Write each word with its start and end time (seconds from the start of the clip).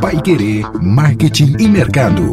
Pai 0.00 0.20
Querer 0.22 0.64
Marketing 0.80 1.56
e 1.58 1.66
Mercado. 1.66 2.30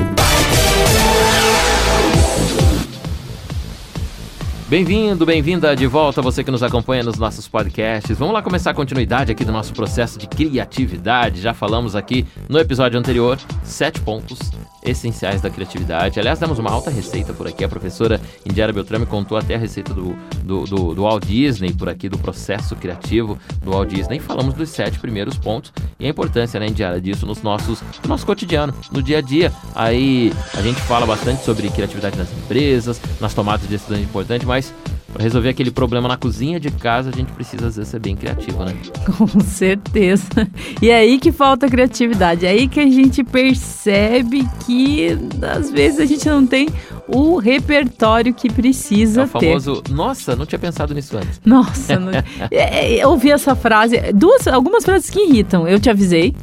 Bem-vindo, 4.69 5.25
bem-vinda 5.25 5.75
de 5.75 5.87
volta 5.87 6.21
você 6.21 6.43
que 6.43 6.51
nos 6.51 6.61
acompanha 6.61 7.03
nos 7.03 7.17
nossos 7.17 7.47
podcasts. 7.47 8.17
Vamos 8.19 8.35
lá 8.35 8.41
começar 8.43 8.69
a 8.69 8.73
continuidade 8.73 9.31
aqui 9.31 9.43
do 9.43 9.51
nosso 9.51 9.73
processo 9.73 10.19
de 10.19 10.27
criatividade. 10.27 11.41
Já 11.41 11.55
falamos 11.55 11.95
aqui 11.95 12.23
no 12.47 12.59
episódio 12.59 12.99
anterior 12.99 13.39
sete 13.63 13.99
pontos 14.01 14.39
essenciais 14.85 15.41
da 15.41 15.49
criatividade. 15.49 16.19
Aliás, 16.19 16.39
demos 16.39 16.59
uma 16.59 16.71
alta 16.71 16.89
receita 16.89 17.33
por 17.33 17.47
aqui. 17.47 17.63
A 17.63 17.69
professora 17.69 18.19
Indiara 18.45 18.73
Beltrame 18.73 19.05
contou 19.05 19.37
até 19.37 19.55
a 19.55 19.57
receita 19.57 19.93
do, 19.93 20.15
do, 20.43 20.65
do, 20.65 20.95
do 20.95 21.03
Walt 21.03 21.25
Disney 21.25 21.73
por 21.73 21.89
aqui, 21.89 22.09
do 22.09 22.17
processo 22.17 22.75
criativo 22.75 23.37
do 23.61 23.71
Walt 23.71 23.89
Disney. 23.89 24.19
Falamos 24.19 24.53
dos 24.53 24.69
sete 24.69 24.99
primeiros 24.99 25.37
pontos 25.37 25.71
e 25.99 26.05
a 26.05 26.09
importância, 26.09 26.59
né, 26.59 26.67
Indiara, 26.67 26.99
disso 26.99 27.25
nos 27.25 27.41
nossos, 27.41 27.81
no 28.03 28.09
nosso 28.09 28.25
cotidiano, 28.25 28.73
no 28.91 29.01
dia 29.01 29.19
a 29.19 29.21
dia. 29.21 29.51
Aí 29.75 30.33
a 30.53 30.61
gente 30.61 30.81
fala 30.81 31.05
bastante 31.05 31.43
sobre 31.43 31.69
criatividade 31.69 32.17
nas 32.17 32.31
empresas, 32.31 33.01
nas 33.19 33.33
tomadas 33.33 33.61
de 33.61 33.67
decisões 33.67 34.01
importantes, 34.01 34.45
mas 34.45 34.73
para 35.13 35.23
resolver 35.23 35.49
aquele 35.49 35.69
problema 35.69 36.07
na 36.07 36.17
cozinha 36.17 36.59
de 36.59 36.71
casa, 36.71 37.09
a 37.09 37.13
gente 37.13 37.31
precisa 37.31 37.67
às 37.67 37.75
vezes 37.75 37.91
ser 37.91 37.99
bem 37.99 38.15
criativo, 38.15 38.65
né? 38.65 38.75
Com 39.17 39.39
certeza. 39.39 40.49
E 40.81 40.89
é 40.89 40.97
aí 40.97 41.19
que 41.19 41.31
falta 41.31 41.67
criatividade. 41.69 42.45
É 42.45 42.49
aí 42.49 42.67
que 42.67 42.79
a 42.79 42.89
gente 42.89 43.23
percebe 43.23 44.47
que 44.65 45.17
às 45.41 45.71
vezes 45.71 45.99
a 45.99 46.05
gente 46.05 46.27
não 46.27 46.45
tem 46.45 46.67
o 47.07 47.37
repertório 47.37 48.33
que 48.33 48.51
precisa 48.51 49.21
é 49.21 49.23
o 49.25 49.27
famoso, 49.27 49.81
ter. 49.81 49.93
nossa, 49.93 50.35
não 50.35 50.45
tinha 50.45 50.59
pensado 50.59 50.93
nisso 50.93 51.15
antes. 51.15 51.39
Nossa, 51.45 51.99
não... 51.99 52.11
é, 52.51 53.03
eu 53.03 53.09
ouvi 53.09 53.29
essa 53.29 53.55
frase, 53.55 53.99
duas, 54.13 54.47
algumas 54.47 54.83
frases 54.83 55.09
que 55.09 55.19
irritam. 55.19 55.67
Eu 55.67 55.79
te 55.79 55.89
avisei. 55.89 56.33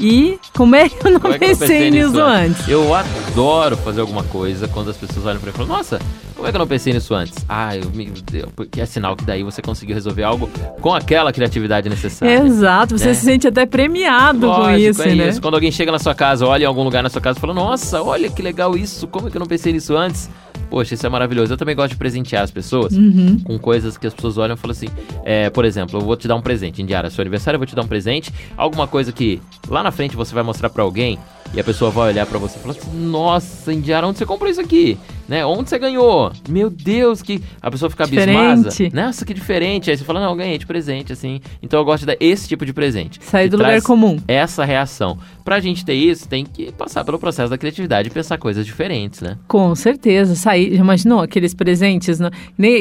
E 0.00 0.38
como 0.56 0.74
é 0.74 0.88
que 0.88 1.06
eu 1.06 1.10
não, 1.10 1.30
é 1.30 1.34
que 1.34 1.38
pensei, 1.38 1.68
pensei, 1.68 1.90
nisso 1.90 2.18
antes? 2.18 2.60
antes? 2.60 2.68
Eu 2.68 2.94
adoro 2.94 3.76
fazer 3.76 4.00
alguma 4.00 4.24
coisa 4.24 4.66
quando 4.66 4.90
as 4.90 4.96
pessoas 4.96 5.26
olham 5.26 5.38
para 5.38 5.50
mim 5.50 5.54
e 5.54 5.58
falam, 5.58 5.76
nossa, 5.76 6.00
como 6.34 6.48
é 6.48 6.50
que 6.50 6.56
eu 6.56 6.60
não 6.60 6.66
pensei 6.66 6.94
nisso 6.94 7.14
antes? 7.14 7.44
Ah, 7.46 7.76
eu 7.76 7.90
me. 7.90 8.10
Porque 8.56 8.80
é 8.80 8.86
sinal 8.86 9.14
que 9.14 9.24
daí 9.24 9.42
você 9.42 9.60
conseguiu 9.60 9.94
resolver 9.94 10.22
algo 10.22 10.48
com 10.80 10.94
aquela 10.94 11.30
criatividade 11.34 11.86
necessária. 11.86 12.42
Exato, 12.42 12.96
você 12.96 13.08
né? 13.08 13.14
se 13.14 13.24
sente 13.26 13.46
até 13.46 13.66
premiado 13.66 14.46
Lógico, 14.46 14.64
com 14.64 14.76
isso, 14.78 15.02
é 15.02 15.14
né? 15.14 15.28
Isso. 15.28 15.42
Quando 15.42 15.54
alguém 15.54 15.70
chega 15.70 15.92
na 15.92 15.98
sua 15.98 16.14
casa, 16.14 16.46
olha 16.46 16.64
em 16.64 16.66
algum 16.66 16.82
lugar 16.82 17.02
na 17.02 17.10
sua 17.10 17.20
casa 17.20 17.38
e 17.38 17.40
fala: 17.42 17.52
Nossa, 17.52 18.02
olha 18.02 18.30
que 18.30 18.40
legal 18.40 18.74
isso, 18.74 19.06
como 19.06 19.28
é 19.28 19.30
que 19.30 19.36
eu 19.36 19.40
não 19.40 19.46
pensei 19.46 19.70
nisso 19.70 19.94
antes? 19.94 20.30
Poxa, 20.70 20.94
isso 20.94 21.04
é 21.04 21.08
maravilhoso. 21.10 21.52
Eu 21.52 21.56
também 21.56 21.74
gosto 21.74 21.90
de 21.90 21.96
presentear 21.96 22.44
as 22.44 22.50
pessoas 22.50 22.92
uhum. 22.96 23.40
com 23.40 23.58
coisas 23.58 23.98
que 23.98 24.06
as 24.06 24.14
pessoas 24.14 24.38
olham 24.38 24.54
e 24.54 24.58
falam 24.58 24.72
assim: 24.72 24.86
é, 25.24 25.50
por 25.50 25.64
exemplo, 25.64 25.98
eu 25.98 26.04
vou 26.04 26.16
te 26.16 26.28
dar 26.28 26.36
um 26.36 26.40
presente. 26.40 26.80
Indiara, 26.80 27.10
seu 27.10 27.22
aniversário, 27.22 27.56
eu 27.56 27.58
vou 27.58 27.66
te 27.66 27.74
dar 27.74 27.82
um 27.82 27.88
presente. 27.88 28.32
Alguma 28.56 28.86
coisa 28.86 29.10
que 29.10 29.40
lá 29.68 29.82
na 29.82 29.90
frente 29.90 30.14
você 30.14 30.32
vai 30.32 30.44
mostrar 30.44 30.70
para 30.70 30.82
alguém 30.82 31.18
e 31.52 31.58
a 31.58 31.64
pessoa 31.64 31.90
vai 31.90 32.08
olhar 32.10 32.26
para 32.26 32.38
você 32.38 32.58
e 32.58 32.62
falar 32.62 32.74
assim: 32.74 32.90
Nossa, 32.94 33.72
Indiara, 33.72 34.06
onde 34.06 34.18
você 34.18 34.26
comprou 34.26 34.48
isso 34.48 34.60
aqui? 34.60 34.96
Né? 35.28 35.44
Onde 35.46 35.68
você 35.68 35.78
ganhou? 35.78 36.32
Meu 36.48 36.70
Deus, 36.70 37.22
que. 37.22 37.42
A 37.60 37.70
pessoa 37.70 37.88
fica 37.90 38.04
abismada. 38.04 38.68
Nossa, 38.92 39.24
que 39.24 39.34
diferente. 39.34 39.90
Aí 39.90 39.96
você 39.96 40.04
fala: 40.04 40.20
Não, 40.20 40.30
eu 40.30 40.36
ganhei 40.36 40.58
de 40.58 40.66
presente, 40.66 41.12
assim. 41.12 41.40
Então 41.62 41.80
eu 41.80 41.84
gosto 41.84 42.00
de 42.00 42.06
dar 42.06 42.16
esse 42.20 42.48
tipo 42.48 42.64
de 42.64 42.72
presente. 42.72 43.18
Sair 43.22 43.48
do 43.48 43.56
lugar 43.56 43.80
comum. 43.82 44.18
Essa 44.28 44.64
reação. 44.64 45.18
Pra 45.44 45.58
gente 45.58 45.84
ter 45.84 45.94
isso, 45.94 46.28
tem 46.28 46.44
que 46.44 46.70
passar 46.72 47.04
pelo 47.04 47.18
processo 47.18 47.50
da 47.50 47.58
criatividade 47.58 48.08
e 48.08 48.10
pensar 48.12 48.38
coisas 48.38 48.64
diferentes, 48.64 49.20
né? 49.20 49.36
Com 49.48 49.74
certeza. 49.74 50.36
Sair. 50.36 50.76
Já 50.76 50.80
imaginou 50.80 51.20
aqueles 51.20 51.54
presentes? 51.54 52.20
Né? 52.20 52.30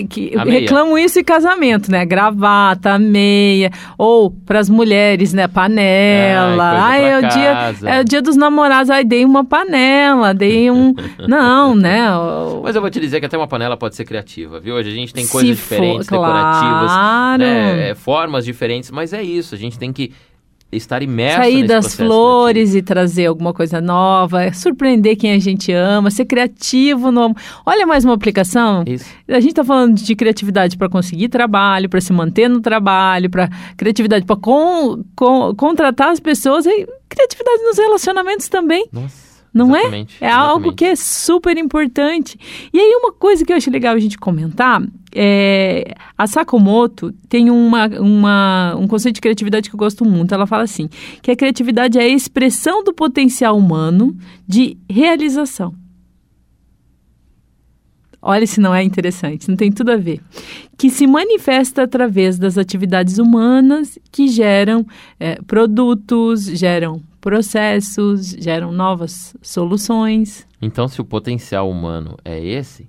Que 0.08 0.34
reclamam 0.46 0.98
isso 0.98 1.20
em 1.20 1.24
casamento, 1.24 1.92
né? 1.92 2.06
Gravata, 2.06 3.00
meia. 3.00 3.72
Ou 3.98 4.30
pras 4.30 4.70
mulheres, 4.70 5.34
né? 5.34 5.48
Panela. 5.48 6.84
Ai, 6.84 7.06
Ai 7.06 7.12
é, 7.12 7.18
o 7.18 7.30
dia, 7.30 7.92
é 7.92 8.02
o 8.02 8.04
dia 8.04 8.22
dos 8.22 8.36
namorados. 8.36 8.59
Ai, 8.64 9.04
dei 9.04 9.26
uma 9.26 9.44
panela, 9.44 10.34
dei 10.34 10.70
um. 10.72 10.94
Não, 11.28 11.76
né? 11.76 12.08
Mas 12.64 12.76
eu 12.76 12.82
vou 12.82 12.90
te 12.90 13.00
dizer 13.00 13.20
que 13.20 13.26
até 13.26 13.38
uma 13.38 13.48
panela 13.48 13.78
pode 13.78 13.96
ser 13.96 14.06
criativa, 14.06 14.60
viu? 14.60 14.76
Hoje 14.76 14.90
a 14.90 14.94
gente 14.94 15.14
tem 15.14 15.28
coisas 15.28 15.58
Se 15.58 15.64
diferentes, 15.64 16.08
for, 16.08 16.16
decorativas, 16.16 16.92
claro. 16.92 17.42
né? 17.42 17.90
É, 17.90 17.96
formas 17.96 18.46
diferentes, 18.46 18.92
mas 18.92 19.14
é 19.14 19.22
isso, 19.22 19.56
a 19.56 19.58
gente 19.58 19.78
tem 19.78 19.92
que 19.94 20.12
estar 20.72 21.02
imerso 21.02 21.38
Sair 21.38 21.66
das 21.66 21.96
flores 21.96 22.72
criativo. 22.72 22.78
e 22.78 22.82
trazer 22.82 23.26
alguma 23.26 23.54
coisa 23.54 23.82
nova, 23.82 24.52
surpreender 24.54 25.16
quem 25.16 25.32
a 25.32 25.40
gente 25.40 25.72
ama, 25.72 26.12
ser 26.12 26.26
criativo 26.26 27.12
no... 27.12 27.34
Olha 27.66 27.86
mais 27.88 28.06
uma 28.06 28.14
aplicação. 28.14 28.84
Isso. 28.86 29.06
A 29.28 29.40
gente 29.40 29.52
está 29.52 29.64
falando 29.64 29.96
de 29.96 30.16
criatividade 30.16 30.78
para 30.78 30.90
conseguir 30.90 31.30
trabalho, 31.30 31.90
para 31.90 32.02
se 32.02 32.14
manter 32.14 32.50
no 32.50 32.62
trabalho, 32.62 33.30
para 33.30 33.50
criatividade 33.76 34.26
para 34.26 34.36
con, 34.36 35.04
con, 35.16 35.56
contratar 35.56 36.10
as 36.10 36.20
pessoas 36.20 36.66
e 36.66 36.88
criatividade 37.08 37.64
nos 37.64 37.78
relacionamentos 37.78 38.48
também. 38.48 38.88
Nossa. 38.92 39.29
Não 39.54 39.76
é? 39.76 39.80
exatamente, 39.80 40.18
é? 40.22 40.26
É 40.26 40.28
exatamente. 40.30 40.52
algo 40.52 40.74
que 40.74 40.86
é 40.86 40.96
super 40.96 41.58
importante. 41.58 42.40
E 42.72 42.80
aí, 42.80 43.00
uma 43.02 43.12
coisa 43.12 43.44
que 43.44 43.52
eu 43.52 43.58
acho 43.58 43.72
legal 43.72 43.96
a 43.96 44.00
gente 44.00 44.18
comentar 44.18 44.82
é, 45.14 45.96
a 46.18 46.28
Sakamoto 46.28 47.12
tem 47.28 47.50
uma, 47.50 47.88
uma, 48.00 48.76
um 48.78 48.88
conceito 48.88 49.16
de 49.16 49.22
criatividade 49.22 49.70
que 49.70 49.76
eu 49.76 49.80
gosto 49.80 50.06
muito. 50.06 50.34
Ela 50.34 50.46
fala 50.46 50.64
assim: 50.64 50.88
que 51.22 51.32
a 51.32 51.36
criatividade 51.36 51.98
é 51.98 52.04
a 52.04 52.08
expressão 52.08 52.84
do 52.84 52.94
potencial 52.94 53.58
humano 53.58 54.16
de 54.48 54.78
realização. 54.90 55.74
Olha 58.22 58.46
se 58.46 58.60
não 58.60 58.76
é 58.76 58.84
interessante, 58.84 59.48
não 59.48 59.56
tem 59.56 59.72
tudo 59.72 59.92
a 59.92 59.96
ver. 59.96 60.20
Que 60.78 60.90
se 60.90 61.08
manifesta 61.08 61.84
através 61.84 62.38
das 62.38 62.58
atividades 62.58 63.18
humanas 63.18 63.98
que 64.12 64.28
geram 64.28 64.86
é, 65.18 65.42
produtos, 65.48 66.44
geram 66.44 67.02
processos, 67.20 68.30
geram 68.40 68.72
novas 68.72 69.36
soluções. 69.42 70.48
Então, 70.62 70.88
se 70.88 71.02
o 71.02 71.06
potencial 71.06 71.70
humano 71.70 72.18
é 72.24 72.44
esse, 72.44 72.88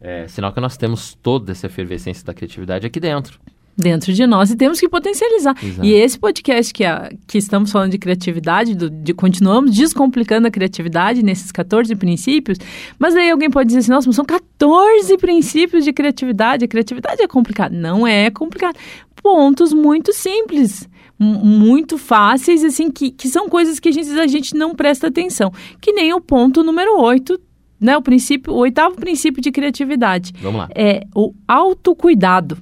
é 0.00 0.26
sinal 0.28 0.52
que 0.52 0.60
nós 0.60 0.76
temos 0.76 1.16
toda 1.22 1.52
essa 1.52 1.66
efervescência 1.66 2.24
da 2.24 2.34
criatividade 2.34 2.86
aqui 2.86 3.00
dentro. 3.00 3.38
Dentro 3.78 4.10
de 4.10 4.26
nós 4.26 4.50
e 4.50 4.56
temos 4.56 4.80
que 4.80 4.88
potencializar. 4.88 5.54
Exato. 5.62 5.86
E 5.86 5.92
esse 5.92 6.18
podcast 6.18 6.72
que, 6.72 6.82
a, 6.82 7.10
que 7.26 7.36
estamos 7.36 7.70
falando 7.70 7.90
de 7.90 7.98
criatividade, 7.98 8.74
do, 8.74 8.88
de, 8.88 9.12
continuamos 9.12 9.76
descomplicando 9.76 10.48
a 10.48 10.50
criatividade 10.50 11.22
nesses 11.22 11.52
14 11.52 11.94
princípios, 11.94 12.56
mas 12.98 13.14
aí 13.14 13.30
alguém 13.30 13.50
pode 13.50 13.66
dizer 13.66 13.80
assim, 13.80 13.90
nossa, 13.90 14.08
mas 14.08 14.16
são 14.16 14.24
14 14.24 15.18
princípios 15.18 15.84
de 15.84 15.92
criatividade, 15.92 16.64
a 16.64 16.68
criatividade 16.68 17.22
é 17.22 17.28
complicada. 17.28 17.76
Não 17.76 18.06
é 18.06 18.30
complicado. 18.30 18.78
Pontos 19.22 19.74
muito 19.74 20.10
simples 20.14 20.88
muito 21.18 21.96
fáceis, 21.96 22.62
assim, 22.62 22.90
que, 22.90 23.10
que 23.10 23.28
são 23.28 23.48
coisas 23.48 23.80
que 23.80 23.88
a 23.88 23.92
gente, 23.92 24.10
a 24.18 24.26
gente 24.26 24.54
não 24.54 24.74
presta 24.74 25.06
atenção. 25.06 25.52
Que 25.80 25.92
nem 25.92 26.12
o 26.12 26.20
ponto 26.20 26.62
número 26.62 27.00
8, 27.00 27.40
né? 27.80 27.96
O 27.96 28.02
princípio, 28.02 28.52
o 28.52 28.56
oitavo 28.56 28.96
princípio 28.96 29.40
de 29.40 29.50
criatividade. 29.50 30.32
Vamos 30.40 30.60
lá. 30.60 30.68
É 30.74 31.02
o 31.14 31.32
autocuidado. 31.48 32.58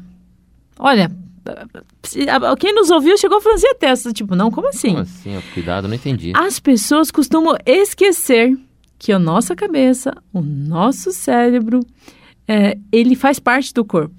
Olha, 0.78 1.10
quem 2.58 2.74
nos 2.74 2.90
ouviu 2.90 3.16
chegou 3.18 3.38
a 3.38 3.40
franzir 3.40 3.68
a 3.70 3.74
testa, 3.74 4.12
tipo, 4.12 4.34
não, 4.34 4.50
como 4.50 4.68
assim? 4.68 4.90
Como 4.90 5.00
assim? 5.00 5.42
Cuidado, 5.52 5.88
não 5.88 5.94
entendi. 5.94 6.32
As 6.34 6.58
pessoas 6.58 7.10
costumam 7.10 7.56
esquecer 7.66 8.56
que 8.98 9.12
a 9.12 9.18
nossa 9.18 9.54
cabeça, 9.54 10.12
o 10.32 10.40
nosso 10.40 11.10
cérebro, 11.12 11.80
é, 12.48 12.78
ele 12.90 13.14
faz 13.14 13.38
parte 13.38 13.74
do 13.74 13.84
corpo. 13.84 14.14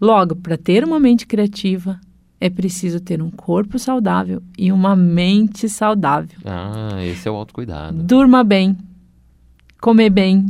Logo, 0.00 0.36
para 0.36 0.56
ter 0.56 0.84
uma 0.84 1.00
mente 1.00 1.26
criativa, 1.26 1.98
é 2.40 2.50
preciso 2.50 3.00
ter 3.00 3.22
um 3.22 3.30
corpo 3.30 3.78
saudável 3.78 4.42
e 4.58 4.70
uma 4.70 4.94
mente 4.94 5.68
saudável. 5.68 6.38
Ah, 6.44 7.02
esse 7.04 7.28
é 7.28 7.30
o 7.30 7.34
autocuidado. 7.34 8.02
Durma 8.02 8.44
bem, 8.44 8.76
comer 9.80 10.10
bem, 10.10 10.46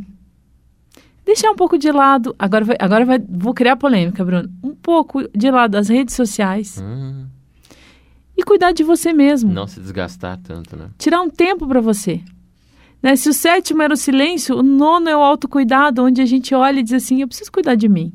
deixar 1.24 1.50
um 1.50 1.56
pouco 1.56 1.78
de 1.78 1.90
lado. 1.90 2.34
Agora, 2.38 2.64
vai, 2.64 2.76
agora 2.78 3.04
vai, 3.04 3.18
vou 3.18 3.54
criar 3.54 3.76
polêmica, 3.76 4.24
Bruno. 4.24 4.48
Um 4.62 4.74
pouco 4.74 5.28
de 5.36 5.50
lado 5.50 5.76
as 5.76 5.88
redes 5.88 6.14
sociais. 6.14 6.82
Hum. 6.82 7.26
E 8.36 8.42
cuidar 8.42 8.72
de 8.72 8.84
você 8.84 9.12
mesmo. 9.12 9.52
Não 9.52 9.66
se 9.66 9.80
desgastar 9.80 10.38
tanto, 10.38 10.76
né? 10.76 10.90
Tirar 10.98 11.22
um 11.22 11.30
tempo 11.30 11.66
para 11.66 11.80
você. 11.80 12.20
Né? 13.02 13.16
Se 13.16 13.28
o 13.28 13.32
sétimo 13.32 13.82
era 13.82 13.94
o 13.94 13.96
silêncio, 13.96 14.56
o 14.56 14.62
nono 14.62 15.08
é 15.08 15.16
o 15.16 15.22
autocuidado, 15.22 16.02
onde 16.02 16.20
a 16.20 16.26
gente 16.26 16.54
olha 16.54 16.80
e 16.80 16.82
diz 16.82 16.92
assim: 16.92 17.20
eu 17.20 17.28
preciso 17.28 17.50
cuidar 17.50 17.74
de 17.74 17.88
mim. 17.88 18.12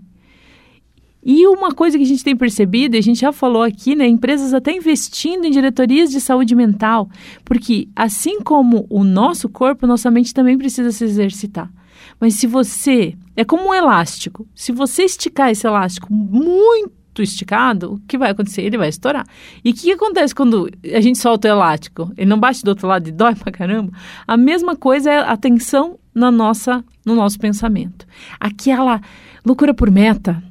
E 1.24 1.46
uma 1.48 1.72
coisa 1.72 1.98
que 1.98 2.04
a 2.04 2.08
gente 2.08 2.24
tem 2.24 2.36
percebido, 2.36 2.96
e 2.96 3.00
a 3.00 3.04
gente 3.04 3.20
já 3.20 3.32
falou 3.32 3.62
aqui, 3.62 3.96
né, 3.96 4.08
empresas 4.08 4.54
até 4.54 4.76
investindo 4.76 5.46
em 5.46 5.52
diretorias 5.52 6.10
de 6.10 6.20
saúde 6.20 6.56
mental, 6.56 7.10
porque 7.46 7.88
assim 7.96 8.42
como 8.42 8.88
o 8.90 9.04
nosso 9.04 9.48
corpo, 9.48 9.86
nossa 9.86 10.10
mente 10.10 10.34
também 10.34 10.58
precisa 10.58 10.92
se 10.92 11.04
exercitar. 11.04 11.72
Mas 12.20 12.36
se 12.36 12.48
você 12.48 13.16
é 13.36 13.44
como 13.44 13.70
um 13.70 13.74
elástico, 13.74 14.48
se 14.56 14.72
você 14.72 15.04
esticar 15.04 15.52
esse 15.52 15.66
elástico 15.66 16.12
muito 16.12 17.22
esticado, 17.22 17.94
o 17.94 18.00
que 18.08 18.18
vai 18.18 18.32
acontecer? 18.32 18.62
Ele 18.62 18.78
vai 18.78 18.90
estourar. 18.90 19.26
E 19.64 19.72
o 19.72 19.74
que, 19.74 19.82
que 19.82 19.92
acontece 19.92 20.34
quando 20.34 20.70
a 20.94 21.02
gente 21.02 21.18
solta 21.18 21.48
o 21.48 21.52
elástico? 21.52 22.12
Ele 22.18 22.30
não 22.30 22.40
bate 22.40 22.64
do 22.64 22.70
outro 22.70 22.88
lado 22.88 23.08
e 23.08 23.12
dói 23.12 23.36
pra 23.36 23.52
caramba? 23.52 23.92
A 24.28 24.38
mesma 24.38 24.76
coisa 24.76 25.12
é 25.12 25.20
a 25.20 25.38
tensão 25.38 26.00
na 26.14 26.32
nossa, 26.32 26.84
no 27.06 27.16
nosso 27.16 27.40
pensamento. 27.40 28.06
Aquela 28.40 29.02
loucura 29.46 29.74
por 29.74 29.90
meta, 29.90 30.42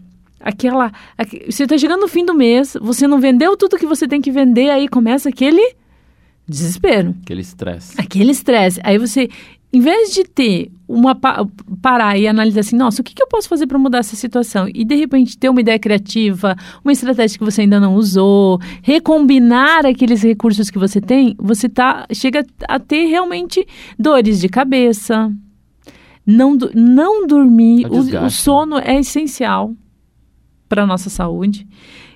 aquela. 0.40 0.90
Aqu... 1.16 1.36
Você 1.50 1.64
está 1.64 1.76
chegando 1.78 2.00
no 2.00 2.08
fim 2.08 2.24
do 2.24 2.34
mês, 2.34 2.76
você 2.80 3.06
não 3.06 3.20
vendeu 3.20 3.56
tudo 3.56 3.76
que 3.78 3.86
você 3.86 4.08
tem 4.08 4.20
que 4.20 4.30
vender, 4.30 4.70
aí 4.70 4.88
começa 4.88 5.28
aquele 5.28 5.76
Desespero. 6.48 7.14
Aquele 7.22 7.40
estresse. 7.42 7.94
Aquele 8.00 8.32
estresse. 8.32 8.80
Aí 8.82 8.98
você, 8.98 9.28
em 9.72 9.78
vez 9.78 10.12
de 10.12 10.24
ter 10.24 10.72
uma 10.88 11.14
pa- 11.14 11.46
parar 11.80 12.18
e 12.18 12.26
analisar 12.26 12.60
assim, 12.60 12.74
nossa, 12.74 13.00
o 13.02 13.04
que, 13.04 13.14
que 13.14 13.22
eu 13.22 13.28
posso 13.28 13.48
fazer 13.48 13.68
para 13.68 13.78
mudar 13.78 13.98
essa 13.98 14.16
situação? 14.16 14.66
E 14.74 14.84
de 14.84 14.96
repente 14.96 15.38
ter 15.38 15.48
uma 15.48 15.60
ideia 15.60 15.78
criativa, 15.78 16.56
uma 16.84 16.90
estratégia 16.90 17.38
que 17.38 17.44
você 17.44 17.60
ainda 17.60 17.78
não 17.78 17.94
usou, 17.94 18.58
recombinar 18.82 19.86
aqueles 19.86 20.22
recursos 20.24 20.70
que 20.70 20.78
você 20.78 21.00
tem, 21.00 21.36
você 21.38 21.68
tá 21.68 22.04
chega 22.12 22.44
a 22.68 22.80
ter 22.80 23.04
realmente 23.06 23.64
dores 23.96 24.40
de 24.40 24.48
cabeça. 24.48 25.32
Não, 26.26 26.56
não 26.74 27.26
dormir, 27.28 27.84
É 27.84 27.88
o- 27.88 27.92
o, 27.92 28.02
desgaste, 28.02 28.42
sono 28.42 28.76
é 28.78 28.98
essencial 28.98 29.72
para 30.70 30.84
a 30.84 30.86
nossa 30.86 31.10
saúde. 31.10 31.66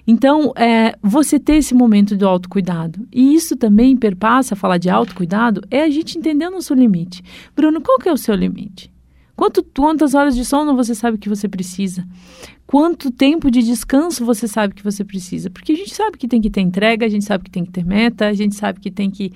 Então, 0.06 0.52
é, 0.56 0.96
você 1.02 1.40
ter 1.40 1.56
esse 1.56 1.74
momento 1.74 2.16
do 2.16 2.28
autocuidado. 2.28 3.06
E 3.12 3.34
isso 3.34 3.56
também 3.56 3.96
perpassa, 3.96 4.54
falar 4.54 4.78
de 4.78 4.88
autocuidado, 4.88 5.60
é 5.70 5.82
a 5.82 5.90
gente 5.90 6.16
entender 6.16 6.46
o 6.46 6.52
nosso 6.52 6.72
limite. 6.72 7.22
Bruno, 7.56 7.80
qual 7.80 7.98
que 7.98 8.08
é 8.08 8.12
o 8.12 8.16
seu 8.16 8.34
limite? 8.34 8.92
Quanto, 9.34 9.64
quantas 9.64 10.14
horas 10.14 10.36
de 10.36 10.44
sono 10.44 10.76
você 10.76 10.94
sabe 10.94 11.18
que 11.18 11.28
você 11.28 11.48
precisa? 11.48 12.06
Quanto 12.66 13.10
tempo 13.10 13.50
de 13.50 13.62
descanso 13.62 14.24
você 14.24 14.48
sabe 14.48 14.74
que 14.74 14.82
você 14.82 15.04
precisa? 15.04 15.50
Porque 15.50 15.72
a 15.72 15.76
gente 15.76 15.94
sabe 15.94 16.16
que 16.16 16.26
tem 16.26 16.40
que 16.40 16.48
ter 16.48 16.62
entrega, 16.62 17.04
a 17.04 17.08
gente 17.08 17.24
sabe 17.24 17.44
que 17.44 17.50
tem 17.50 17.64
que 17.64 17.70
ter 17.70 17.84
meta, 17.84 18.26
a 18.26 18.32
gente 18.32 18.54
sabe 18.54 18.80
que 18.80 18.90
tem 18.90 19.10
que 19.10 19.32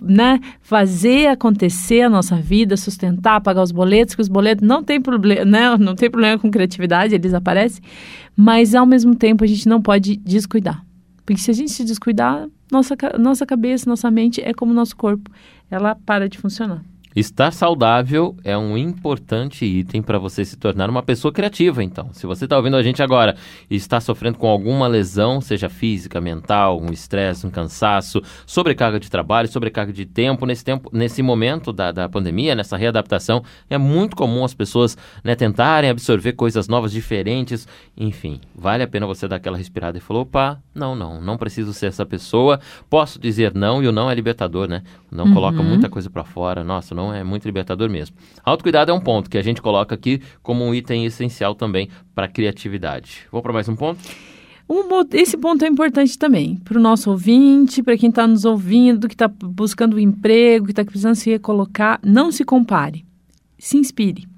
né, 0.00 0.38
fazer 0.60 1.26
acontecer 1.26 2.02
a 2.02 2.08
nossa 2.08 2.36
vida, 2.36 2.76
sustentar, 2.76 3.40
pagar 3.40 3.62
os 3.62 3.72
boletos, 3.72 4.14
que 4.14 4.22
os 4.22 4.28
boletos 4.28 4.66
não 4.66 4.82
tem 4.82 5.00
problema, 5.00 5.44
né, 5.44 5.76
não 5.76 5.96
tem 5.96 6.08
problema 6.08 6.38
com 6.38 6.50
criatividade, 6.50 7.14
eles 7.14 7.34
aparecem, 7.34 7.82
mas 8.36 8.74
ao 8.74 8.86
mesmo 8.86 9.14
tempo 9.14 9.42
a 9.42 9.46
gente 9.46 9.68
não 9.68 9.82
pode 9.82 10.16
descuidar. 10.16 10.84
Porque 11.26 11.42
se 11.42 11.50
a 11.50 11.54
gente 11.54 11.72
se 11.72 11.84
descuidar, 11.84 12.48
nossa, 12.70 12.96
nossa 13.18 13.44
cabeça, 13.44 13.90
nossa 13.90 14.10
mente 14.10 14.40
é 14.40 14.54
como 14.54 14.70
o 14.70 14.74
nosso 14.74 14.96
corpo, 14.96 15.30
ela 15.68 15.94
para 15.94 16.28
de 16.28 16.38
funcionar. 16.38 16.82
Estar 17.18 17.50
saudável 17.50 18.36
é 18.44 18.56
um 18.56 18.78
importante 18.78 19.64
item 19.64 20.00
para 20.00 20.20
você 20.20 20.44
se 20.44 20.56
tornar 20.56 20.88
uma 20.88 21.02
pessoa 21.02 21.32
criativa, 21.32 21.82
então. 21.82 22.10
Se 22.12 22.28
você 22.28 22.44
está 22.44 22.56
ouvindo 22.56 22.76
a 22.76 22.82
gente 22.84 23.02
agora 23.02 23.34
e 23.68 23.74
está 23.74 24.00
sofrendo 24.00 24.38
com 24.38 24.46
alguma 24.46 24.86
lesão, 24.86 25.40
seja 25.40 25.68
física, 25.68 26.20
mental, 26.20 26.80
um 26.80 26.92
estresse, 26.92 27.44
um 27.44 27.50
cansaço, 27.50 28.22
sobrecarga 28.46 29.00
de 29.00 29.10
trabalho, 29.10 29.48
sobrecarga 29.48 29.92
de 29.92 30.06
tempo, 30.06 30.46
nesse 30.46 30.64
tempo, 30.64 30.90
nesse 30.92 31.20
momento 31.20 31.72
da, 31.72 31.90
da 31.90 32.08
pandemia, 32.08 32.54
nessa 32.54 32.76
readaptação, 32.76 33.42
é 33.68 33.76
muito 33.76 34.14
comum 34.14 34.44
as 34.44 34.54
pessoas 34.54 34.96
né, 35.24 35.34
tentarem 35.34 35.90
absorver 35.90 36.34
coisas 36.34 36.68
novas, 36.68 36.92
diferentes, 36.92 37.66
enfim, 37.96 38.40
vale 38.54 38.84
a 38.84 38.86
pena 38.86 39.08
você 39.08 39.26
dar 39.26 39.36
aquela 39.36 39.58
respirada 39.58 39.98
e 39.98 40.00
falar, 40.00 40.20
opa, 40.20 40.62
não, 40.72 40.94
não, 40.94 41.20
não 41.20 41.36
preciso 41.36 41.74
ser 41.74 41.86
essa 41.86 42.06
pessoa, 42.06 42.60
posso 42.88 43.18
dizer 43.18 43.52
não, 43.56 43.82
e 43.82 43.88
o 43.88 43.92
não 43.92 44.08
é 44.08 44.14
libertador, 44.14 44.68
né? 44.68 44.84
Não 45.10 45.32
coloca 45.32 45.62
muita 45.62 45.88
coisa 45.88 46.10
para 46.10 46.22
fora, 46.22 46.62
nossa, 46.62 46.94
não 46.94 47.12
é 47.12 47.24
muito 47.24 47.44
libertador 47.46 47.88
mesmo. 47.88 48.14
Autocuidado 48.44 48.90
é 48.90 48.94
um 48.94 49.00
ponto 49.00 49.30
que 49.30 49.38
a 49.38 49.42
gente 49.42 49.62
coloca 49.62 49.94
aqui 49.94 50.20
como 50.42 50.64
um 50.64 50.74
item 50.74 51.06
essencial 51.06 51.54
também 51.54 51.88
para 52.14 52.28
criatividade. 52.28 53.26
Vou 53.32 53.40
para 53.40 53.52
mais 53.52 53.68
um 53.68 53.76
ponto? 53.76 53.98
Um 54.68 54.82
esse 55.14 55.36
ponto 55.38 55.64
é 55.64 55.68
importante 55.68 56.18
também 56.18 56.56
para 56.56 56.78
o 56.78 56.82
nosso 56.82 57.10
ouvinte, 57.10 57.82
para 57.82 57.96
quem 57.96 58.10
está 58.10 58.26
nos 58.26 58.44
ouvindo, 58.44 59.08
que 59.08 59.14
está 59.14 59.26
buscando 59.26 59.96
um 59.96 59.98
emprego, 59.98 60.66
que 60.66 60.72
está 60.72 60.84
precisando 60.84 61.14
se 61.14 61.30
recolocar. 61.30 61.98
Não 62.04 62.30
se 62.30 62.44
compare, 62.44 63.02
se 63.58 63.78
inspire. 63.78 64.28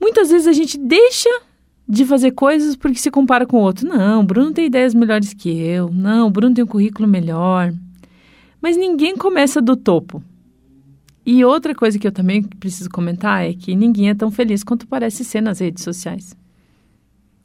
Muitas 0.00 0.30
vezes 0.30 0.46
a 0.46 0.52
gente 0.52 0.78
deixa 0.78 1.28
de 1.88 2.04
fazer 2.04 2.32
coisas 2.32 2.76
porque 2.76 2.98
se 2.98 3.10
compara 3.10 3.46
com 3.46 3.56
o 3.56 3.62
outro. 3.62 3.88
Não, 3.88 4.20
o 4.20 4.24
Bruno 4.24 4.52
tem 4.52 4.66
ideias 4.66 4.94
melhores 4.94 5.34
que 5.34 5.48
eu. 5.48 5.90
Não, 5.90 6.28
o 6.28 6.30
Bruno 6.30 6.54
tem 6.54 6.62
um 6.62 6.68
currículo 6.68 7.08
melhor. 7.08 7.72
Mas 8.66 8.76
ninguém 8.76 9.16
começa 9.16 9.62
do 9.62 9.76
topo. 9.76 10.20
E 11.24 11.44
outra 11.44 11.72
coisa 11.72 11.96
que 12.00 12.04
eu 12.04 12.10
também 12.10 12.42
preciso 12.42 12.90
comentar 12.90 13.44
é 13.48 13.52
que 13.52 13.76
ninguém 13.76 14.08
é 14.10 14.14
tão 14.14 14.28
feliz 14.28 14.64
quanto 14.64 14.88
parece 14.88 15.24
ser 15.24 15.40
nas 15.40 15.60
redes 15.60 15.84
sociais. 15.84 16.36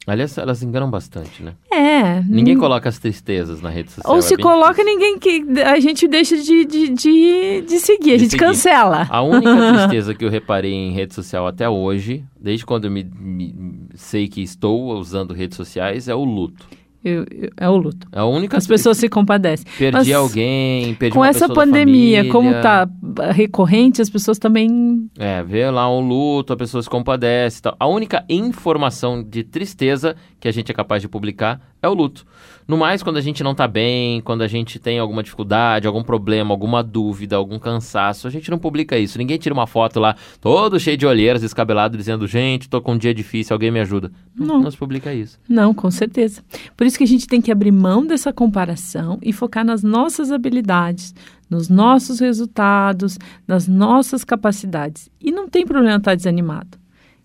Aliás, 0.04 0.36
elas 0.36 0.64
enganam 0.64 0.90
bastante, 0.90 1.40
né? 1.44 1.52
É. 1.70 2.20
Ninguém 2.22 2.54
nin- 2.56 2.58
coloca 2.60 2.88
as 2.88 2.98
tristezas 2.98 3.60
na 3.62 3.70
rede 3.70 3.92
social. 3.92 4.12
Ou 4.12 4.18
é 4.18 4.22
se 4.22 4.34
bem 4.36 4.42
coloca, 4.44 4.70
difícil. 4.82 4.92
ninguém 4.98 5.18
que 5.20 5.60
a 5.60 5.78
gente 5.78 6.08
deixa 6.08 6.36
de, 6.38 6.64
de, 6.64 6.88
de, 6.88 7.60
de 7.68 7.78
seguir, 7.78 8.14
a 8.14 8.16
De 8.16 8.22
gente 8.24 8.30
seguir. 8.32 8.44
cancela. 8.44 9.06
A 9.08 9.22
única 9.22 9.54
tristeza 9.78 10.12
que 10.12 10.24
eu 10.24 10.28
reparei 10.28 10.72
em 10.72 10.90
rede 10.90 11.14
social 11.14 11.46
até 11.46 11.68
hoje, 11.68 12.24
desde 12.40 12.66
quando 12.66 12.86
eu 12.86 12.90
me, 12.90 13.04
me- 13.04 13.54
sei 13.94 14.26
que 14.26 14.42
estou 14.42 14.92
usando 14.98 15.32
redes 15.32 15.56
sociais, 15.56 16.08
é 16.08 16.14
o 16.16 16.24
luto. 16.24 16.66
Eu- 17.04 17.26
eu- 17.30 17.50
é 17.56 17.68
o 17.68 17.76
luto. 17.76 18.06
É 18.12 18.20
a 18.20 18.24
única 18.24 18.56
As 18.56 18.66
pessoas 18.66 18.96
se 18.96 19.08
compadecem. 19.08 19.66
Perdi 19.76 19.92
Mas 19.98 20.12
alguém, 20.12 20.94
perdi 20.94 21.14
Com 21.16 21.24
essa 21.24 21.48
pandemia, 21.48 22.28
como 22.30 22.52
tá 22.60 22.88
recorrente, 23.32 24.00
as 24.00 24.08
pessoas 24.08 24.38
também. 24.38 25.10
É, 25.18 25.42
vê 25.42 25.68
lá 25.70 25.90
um 25.90 26.00
luto, 26.00 26.52
a 26.52 26.56
pessoa 26.56 26.82
se 26.82 26.88
compadece 26.88 27.58
e 27.58 27.62
tal. 27.62 27.76
A 27.78 27.86
única 27.86 28.24
informação 28.28 29.22
de 29.22 29.42
tristeza 29.42 30.14
que 30.38 30.46
a 30.46 30.52
gente 30.52 30.70
é 30.70 30.74
capaz 30.74 31.02
de 31.02 31.08
publicar 31.08 31.60
é 31.82 31.88
o 31.88 31.94
luto. 31.94 32.24
No 32.66 32.76
mais, 32.76 33.02
quando 33.02 33.16
a 33.16 33.20
gente 33.20 33.42
não 33.42 33.54
tá 33.54 33.66
bem, 33.66 34.20
quando 34.20 34.42
a 34.42 34.46
gente 34.46 34.78
tem 34.78 34.98
alguma 34.98 35.22
dificuldade, 35.22 35.86
algum 35.86 36.02
problema, 36.02 36.52
alguma 36.54 36.82
dúvida, 36.82 37.36
algum 37.36 37.58
cansaço, 37.58 38.26
a 38.26 38.30
gente 38.30 38.50
não 38.50 38.58
publica 38.58 38.96
isso. 38.96 39.18
Ninguém 39.18 39.38
tira 39.38 39.52
uma 39.52 39.66
foto 39.66 39.98
lá, 39.98 40.14
todo 40.40 40.78
cheio 40.78 40.96
de 40.96 41.06
olheiras, 41.06 41.42
descabelado, 41.42 41.96
dizendo, 41.96 42.26
gente, 42.26 42.68
tô 42.68 42.80
com 42.80 42.92
um 42.92 42.98
dia 42.98 43.12
difícil, 43.12 43.54
alguém 43.54 43.70
me 43.70 43.80
ajuda. 43.80 44.12
Não, 44.34 44.62
Não. 44.62 44.70
se 44.70 44.76
publica 44.76 45.12
isso. 45.12 45.38
Não, 45.48 45.74
com 45.74 45.90
certeza. 45.90 46.42
Por 46.76 46.86
isso 46.86 46.96
que 46.96 47.04
a 47.04 47.06
gente 47.06 47.26
tem 47.26 47.40
que 47.40 47.50
abrir 47.52 47.72
mão 47.72 48.06
dessa 48.06 48.32
comparação 48.32 49.18
e 49.22 49.32
focar 49.32 49.64
nas 49.64 49.82
nossas 49.82 50.30
habilidades, 50.30 51.14
nos 51.50 51.68
nossos 51.68 52.20
resultados, 52.20 53.18
nas 53.46 53.68
nossas 53.68 54.24
capacidades. 54.24 55.10
E 55.20 55.30
não 55.30 55.48
tem 55.48 55.66
problema 55.66 55.96
estar 55.96 56.14
desanimado. 56.14 56.78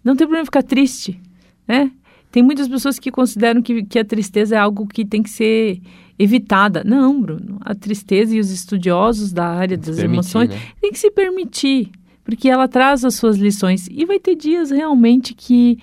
Não 0.03 0.15
tem 0.15 0.25
problema 0.27 0.45
ficar 0.45 0.63
triste, 0.63 1.19
né? 1.67 1.91
Tem 2.31 2.43
muitas 2.43 2.67
pessoas 2.67 2.99
que 2.99 3.09
consideram 3.09 3.61
que, 3.61 3.83
que 3.83 3.97
a 3.97 4.05
tristeza 4.05 4.55
é 4.55 4.59
algo 4.59 4.85
que 4.85 5.05
tem 5.05 5.23
que 5.23 5.29
ser 5.29 5.81
evitada. 6.19 6.83
Não, 6.83 7.21
Bruno. 7.21 7.57
A 7.61 7.73
tristeza 7.73 8.35
e 8.35 8.39
os 8.39 8.51
estudiosos 8.51 9.31
da 9.31 9.47
área 9.47 9.77
das 9.77 9.95
Permitir, 9.95 10.13
emoções 10.13 10.49
né? 10.49 10.59
tem 10.81 10.91
que 10.91 10.99
se 10.99 11.11
permitir, 11.11 11.91
porque 12.23 12.49
ela 12.49 12.67
traz 12.67 13.05
as 13.05 13.15
suas 13.15 13.37
lições 13.37 13.87
e 13.89 14.05
vai 14.05 14.19
ter 14.19 14.35
dias 14.35 14.71
realmente 14.71 15.33
que 15.33 15.79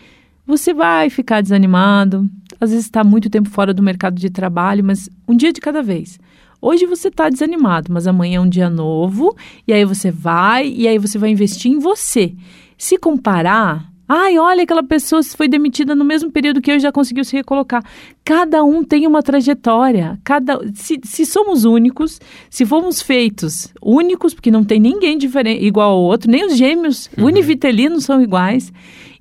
você 0.46 0.74
vai 0.74 1.08
ficar 1.08 1.40
desanimado, 1.40 2.28
às 2.60 2.70
vezes 2.70 2.84
está 2.84 3.02
muito 3.02 3.30
tempo 3.30 3.48
fora 3.48 3.72
do 3.72 3.82
mercado 3.82 4.16
de 4.16 4.28
trabalho, 4.28 4.84
mas 4.84 5.08
um 5.26 5.34
dia 5.34 5.52
de 5.52 5.60
cada 5.60 5.82
vez. 5.82 6.18
Hoje 6.60 6.86
você 6.86 7.08
está 7.08 7.28
desanimado, 7.28 7.92
mas 7.92 8.06
amanhã 8.06 8.36
é 8.36 8.40
um 8.40 8.48
dia 8.48 8.68
novo, 8.70 9.34
e 9.66 9.72
aí 9.72 9.84
você 9.84 10.10
vai, 10.10 10.68
e 10.68 10.86
aí 10.86 10.98
você 10.98 11.18
vai 11.18 11.30
investir 11.30 11.70
em 11.70 11.78
você. 11.78 12.34
Se 12.76 12.98
comparar, 12.98 13.90
ai, 14.08 14.38
olha, 14.38 14.62
aquela 14.62 14.82
pessoa 14.82 15.22
foi 15.22 15.48
demitida 15.48 15.94
no 15.94 16.04
mesmo 16.04 16.30
período 16.30 16.60
que 16.60 16.70
eu 16.70 16.76
e 16.76 16.80
já 16.80 16.92
conseguiu 16.92 17.24
se 17.24 17.36
recolocar. 17.36 17.82
Cada 18.24 18.62
um 18.62 18.82
tem 18.84 19.06
uma 19.06 19.22
trajetória. 19.22 20.18
Cada, 20.24 20.60
se, 20.74 21.00
se 21.02 21.26
somos 21.26 21.64
únicos, 21.64 22.20
se 22.50 22.64
fomos 22.64 23.00
feitos 23.00 23.72
únicos, 23.82 24.34
porque 24.34 24.50
não 24.50 24.64
tem 24.64 24.80
ninguém 24.80 25.16
diferente, 25.16 25.64
igual 25.64 25.92
ao 25.92 26.02
outro, 26.02 26.30
nem 26.30 26.46
os 26.46 26.56
gêmeos 26.56 27.08
univitelinos 27.16 28.04
são 28.04 28.20
iguais. 28.20 28.72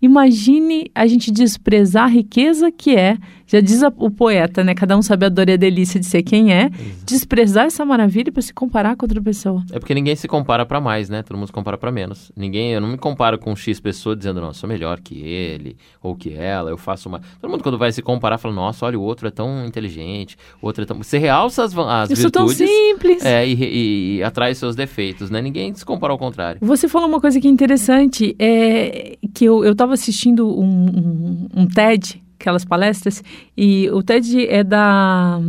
Imagine 0.04 0.92
a 0.94 1.08
gente 1.08 1.32
desprezar 1.32 2.04
a 2.04 2.08
riqueza 2.08 2.70
que 2.70 2.94
é, 2.94 3.18
já 3.48 3.62
diz 3.62 3.82
o 3.96 4.12
poeta, 4.12 4.62
né? 4.62 4.74
Cada 4.74 4.98
um 4.98 5.02
sabe 5.02 5.26
a 5.26 5.30
dor 5.30 5.48
e 5.48 5.54
a 5.54 5.56
delícia 5.56 5.98
de 5.98 6.06
ser 6.06 6.24
quem 6.24 6.52
é, 6.52 6.70
desprezar 7.06 7.68
essa 7.68 7.86
maravilha 7.86 8.30
para 8.30 8.42
se 8.42 8.54
comparar 8.54 8.98
com 8.98 9.06
outra 9.06 9.22
pessoa. 9.22 9.64
É 9.72 9.80
porque 9.80 9.94
ninguém 9.94 10.14
se 10.14 10.28
compara 10.28 10.66
pra 10.66 10.82
mais, 10.82 11.08
né? 11.08 11.24
Todo 11.24 11.38
mundo 11.38 11.48
se 11.48 11.54
compara 11.54 11.78
pra 11.78 11.90
menos. 11.90 12.34
Ninguém, 12.36 12.74
eu 12.74 12.82
não 12.82 12.90
me 12.90 12.98
comparo 12.98 13.40
com 13.40 13.56
X 13.56 13.80
pessoa 13.80 14.14
dizendo, 14.14 14.42
não, 14.42 14.48
eu 14.50 14.54
sou 14.54 14.68
melhor 14.68 15.00
que 15.00 15.22
ele 15.22 15.78
ou 16.02 16.16
que 16.16 16.34
ela, 16.34 16.70
eu 16.70 16.78
faço 16.78 17.08
uma. 17.08 17.22
Todo 17.40 17.50
mundo 17.50 17.64
quando 17.64 17.78
vai 17.78 17.90
se 17.94 18.02
comparar 18.02 18.38
fala, 18.38 18.54
nossa, 18.54 18.86
olha, 18.86 19.00
o 19.00 19.02
outro 19.02 19.30
é 19.30 19.32
tão 19.32 19.66
inteligente, 19.66 20.36
o 20.62 20.66
outro 20.66 20.84
é 20.84 20.86
tão. 20.86 20.98
Você 20.98 21.18
realça 21.18 21.64
as, 21.64 21.78
as 21.78 22.10
Eu 22.10 22.16
sou 22.18 22.30
tão 22.30 22.46
virtudes 22.46 22.70
simples. 22.70 23.24
é, 23.24 23.48
e, 23.48 23.54
e, 23.54 24.18
e 24.18 24.24
atrai 24.24 24.54
seus 24.54 24.76
defeitos, 24.76 25.30
né? 25.30 25.42
Ninguém 25.42 25.74
se 25.74 25.86
compara 25.86 26.12
ao 26.12 26.20
contrário. 26.20 26.60
Você 26.62 26.90
falou 26.90 27.08
uma 27.08 27.22
coisa 27.22 27.40
que 27.40 27.48
é 27.48 27.52
interessante, 27.52 28.36
é 28.38 29.18
que 29.34 29.46
eu 29.46 29.74
estava 29.94 29.96
assistindo 29.96 30.60
um, 30.60 30.66
um, 30.66 31.62
um 31.62 31.68
TED, 31.68 32.22
aquelas 32.40 32.66
palestras, 32.66 33.24
e 33.56 33.90
o 33.92 34.02
TED 34.04 34.48
é 34.48 34.64
da. 34.64 35.40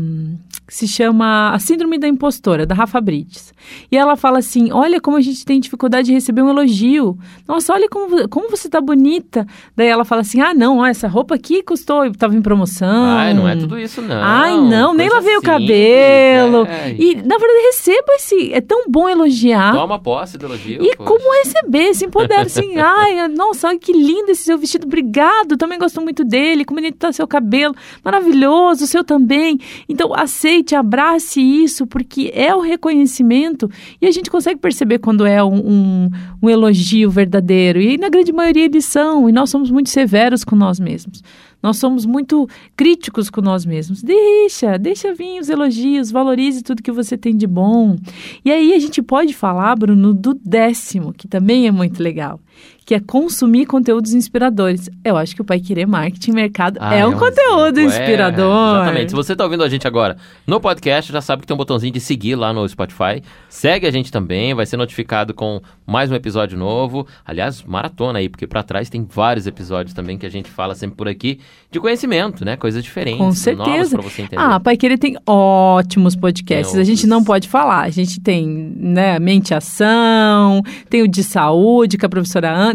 Que 0.66 0.74
se 0.74 0.88
chama 0.88 1.50
A 1.52 1.58
Síndrome 1.58 1.98
da 1.98 2.08
Impostora, 2.08 2.64
da 2.64 2.74
Rafa 2.74 3.00
Brites. 3.00 3.52
E 3.90 3.96
ela 3.96 4.16
fala 4.16 4.38
assim: 4.38 4.72
olha 4.72 5.00
como 5.00 5.16
a 5.16 5.20
gente 5.20 5.44
tem 5.44 5.60
dificuldade 5.60 6.06
de 6.06 6.12
receber 6.14 6.42
um 6.42 6.48
elogio. 6.48 7.18
Nossa, 7.46 7.72
olha 7.72 7.88
como, 7.88 8.28
como 8.28 8.50
você 8.50 8.68
tá 8.68 8.80
bonita. 8.80 9.46
Daí 9.76 9.88
ela 9.88 10.04
fala 10.04 10.20
assim: 10.22 10.40
ah, 10.40 10.54
não, 10.54 10.78
ó, 10.78 10.86
essa 10.86 11.08
roupa 11.08 11.34
aqui 11.34 11.62
custou, 11.62 12.04
estava 12.06 12.34
em 12.34 12.42
promoção. 12.42 13.04
Ai, 13.04 13.34
não 13.34 13.48
é 13.48 13.56
tudo 13.56 13.78
isso, 13.78 14.00
não. 14.00 14.22
Ai, 14.22 14.56
não, 14.60 14.94
nem 14.94 15.08
lavei 15.08 15.36
o 15.36 15.40
simples, 15.40 15.58
cabelo. 15.58 16.66
é. 16.66 16.94
E, 16.98 17.14
na 17.16 17.36
verdade, 17.36 17.62
receba 17.66 18.12
esse. 18.16 18.52
É 18.52 18.60
tão 18.60 18.84
bom 18.88 19.08
elogiar. 19.08 19.72
Toma 19.72 19.98
posse 19.98 20.38
do 20.38 20.46
elogio. 20.46 20.82
E 20.82 20.96
como 20.96 21.24
receber, 21.42 21.94
se 21.94 22.06
empodera 22.06 22.42
assim, 22.42 22.76
ai, 22.78 23.28
nossa, 23.28 23.68
olha 23.68 23.78
que 23.78 23.92
lindo 23.92 24.30
esse 24.30 24.44
seu 24.44 24.56
vestido, 24.56 24.86
obrigado, 24.86 25.56
também 25.56 25.78
gosto 25.78 26.00
muito 26.00 26.24
dele, 26.24 26.64
como 26.64 26.80
bonito 26.84 26.98
tá 26.98 27.12
seu 27.12 27.26
cabelo, 27.26 27.74
maravilhoso, 28.04 28.84
o 28.84 28.86
seu 28.86 29.02
também. 29.02 29.58
Então, 29.88 30.14
aceite 30.14 30.53
Aceite, 30.54 30.76
abrace 30.76 31.40
isso, 31.40 31.84
porque 31.84 32.30
é 32.32 32.54
o 32.54 32.60
reconhecimento 32.60 33.68
e 34.00 34.06
a 34.06 34.10
gente 34.12 34.30
consegue 34.30 34.60
perceber 34.60 35.00
quando 35.00 35.26
é 35.26 35.42
um, 35.42 35.56
um, 35.56 36.10
um 36.40 36.48
elogio 36.48 37.10
verdadeiro. 37.10 37.80
E 37.80 37.98
na 37.98 38.08
grande 38.08 38.32
maioria 38.32 38.66
eles 38.66 38.84
são, 38.84 39.28
e 39.28 39.32
nós 39.32 39.50
somos 39.50 39.68
muito 39.68 39.90
severos 39.90 40.44
com 40.44 40.54
nós 40.54 40.78
mesmos. 40.78 41.24
Nós 41.60 41.78
somos 41.78 42.06
muito 42.06 42.48
críticos 42.76 43.30
com 43.30 43.40
nós 43.40 43.66
mesmos. 43.66 44.00
Deixa, 44.00 44.78
deixa 44.78 45.12
vir 45.12 45.40
os 45.40 45.48
elogios, 45.48 46.12
valorize 46.12 46.62
tudo 46.62 46.82
que 46.82 46.92
você 46.92 47.16
tem 47.16 47.36
de 47.36 47.48
bom. 47.48 47.96
E 48.44 48.52
aí 48.52 48.74
a 48.74 48.78
gente 48.78 49.02
pode 49.02 49.34
falar, 49.34 49.74
Bruno, 49.74 50.14
do 50.14 50.34
décimo, 50.34 51.12
que 51.12 51.26
também 51.26 51.66
é 51.66 51.72
muito 51.72 52.00
legal 52.00 52.38
que 52.84 52.94
é 52.94 53.00
consumir 53.00 53.64
conteúdos 53.64 54.12
inspiradores. 54.12 54.90
Eu 55.02 55.16
acho 55.16 55.34
que 55.34 55.40
o 55.40 55.44
Pai 55.44 55.58
Querer 55.58 55.86
Marketing 55.86 56.32
Mercado 56.32 56.78
ah, 56.80 56.94
é 56.94 57.06
um, 57.06 57.12
é 57.12 57.16
um 57.16 57.18
conteúdo 57.18 57.80
exemplo. 57.80 58.02
inspirador. 58.02 58.76
É, 58.76 58.82
exatamente. 58.82 59.08
Se 59.10 59.16
você 59.16 59.32
está 59.32 59.44
ouvindo 59.44 59.64
a 59.64 59.68
gente 59.68 59.86
agora 59.86 60.16
no 60.46 60.60
podcast, 60.60 61.10
já 61.10 61.22
sabe 61.22 61.42
que 61.42 61.46
tem 61.46 61.54
um 61.54 61.58
botãozinho 61.58 61.92
de 61.92 62.00
seguir 62.00 62.34
lá 62.34 62.52
no 62.52 62.68
Spotify. 62.68 63.22
Segue 63.48 63.86
a 63.86 63.90
gente 63.90 64.12
também, 64.12 64.52
vai 64.52 64.66
ser 64.66 64.76
notificado 64.76 65.32
com 65.32 65.62
mais 65.86 66.10
um 66.10 66.14
episódio 66.14 66.58
novo. 66.58 67.06
Aliás, 67.24 67.62
maratona 67.62 68.18
aí, 68.18 68.28
porque 68.28 68.46
para 68.46 68.62
trás 68.62 68.90
tem 68.90 69.06
vários 69.08 69.46
episódios 69.46 69.94
também 69.94 70.18
que 70.18 70.26
a 70.26 70.30
gente 70.30 70.50
fala 70.50 70.74
sempre 70.74 70.96
por 70.96 71.08
aqui 71.08 71.40
de 71.70 71.80
conhecimento, 71.80 72.44
né? 72.44 72.56
Coisas 72.56 72.84
diferentes, 72.84 73.18
com 73.18 73.32
certeza. 73.32 73.96
para 73.96 74.08
você 74.08 74.22
entender. 74.22 74.42
Ah, 74.42 74.60
Pai 74.60 74.76
Querer 74.76 74.98
tem 74.98 75.16
ótimos 75.26 76.14
podcasts. 76.14 76.76
A 76.76 76.84
gente 76.84 77.06
não 77.06 77.24
pode 77.24 77.48
falar. 77.48 77.80
A 77.80 77.90
gente 77.90 78.20
tem, 78.20 78.46
né, 78.46 79.18
Mente 79.18 79.54
Ação, 79.54 80.62
tem 80.90 81.02
o 81.02 81.08
de 81.08 81.24
saúde 81.24 81.96
com 81.96 82.04
a 82.04 82.08
professora 82.08 82.50
Ana 82.50 82.73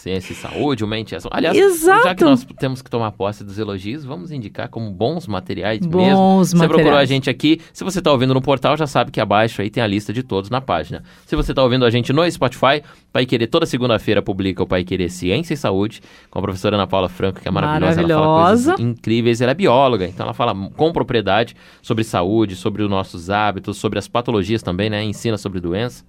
Ciência 0.00 0.32
e 0.32 0.36
saúde, 0.36 0.84
uma 0.84 0.96
ação. 0.96 1.30
Aliás, 1.34 1.54
Exato. 1.54 2.04
já 2.04 2.14
que 2.14 2.24
nós 2.24 2.46
temos 2.58 2.80
que 2.80 2.88
tomar 2.88 3.10
posse 3.12 3.42
dos 3.44 3.58
elogios, 3.58 4.04
vamos 4.04 4.30
indicar 4.30 4.68
como 4.68 4.90
bons 4.90 5.26
materiais 5.26 5.84
bons 5.84 5.96
mesmo. 5.96 6.18
Materiais. 6.18 6.50
Você 6.50 6.68
procurou 6.68 6.96
a 6.96 7.04
gente 7.04 7.28
aqui. 7.28 7.60
Se 7.72 7.82
você 7.82 7.98
está 7.98 8.10
ouvindo 8.10 8.32
no 8.32 8.40
portal, 8.40 8.76
já 8.76 8.86
sabe 8.86 9.10
que 9.10 9.20
abaixo 9.20 9.60
aí 9.60 9.68
tem 9.68 9.82
a 9.82 9.86
lista 9.86 10.12
de 10.12 10.22
todos 10.22 10.48
na 10.48 10.60
página. 10.60 11.02
Se 11.26 11.34
você 11.34 11.52
está 11.52 11.62
ouvindo 11.62 11.84
a 11.84 11.90
gente 11.90 12.12
no 12.12 12.30
Spotify, 12.30 12.82
Pai 13.12 13.26
Querer 13.26 13.48
toda 13.48 13.66
segunda-feira 13.66 14.22
publica 14.22 14.62
o 14.62 14.66
Pai 14.66 14.84
Querer 14.84 15.10
Ciência 15.10 15.54
e 15.54 15.56
Saúde 15.56 16.00
com 16.30 16.38
a 16.38 16.42
professora 16.42 16.76
Ana 16.76 16.86
Paula 16.86 17.08
Franco, 17.08 17.40
que 17.40 17.48
é 17.48 17.50
maravilhosa. 17.50 18.00
maravilhosa. 18.00 18.70
Ela 18.70 18.76
fala 18.78 18.88
incríveis. 18.88 19.40
Ela 19.40 19.50
é 19.50 19.54
bióloga, 19.54 20.06
então 20.06 20.24
ela 20.24 20.34
fala 20.34 20.54
com 20.76 20.92
propriedade 20.92 21.56
sobre 21.82 22.04
saúde, 22.04 22.54
sobre 22.54 22.82
os 22.82 22.88
nossos 22.88 23.28
hábitos, 23.28 23.76
sobre 23.76 23.98
as 23.98 24.06
patologias 24.06 24.62
também, 24.62 24.88
né? 24.88 25.02
Ensina 25.02 25.36
sobre 25.36 25.60
doença. 25.60 26.04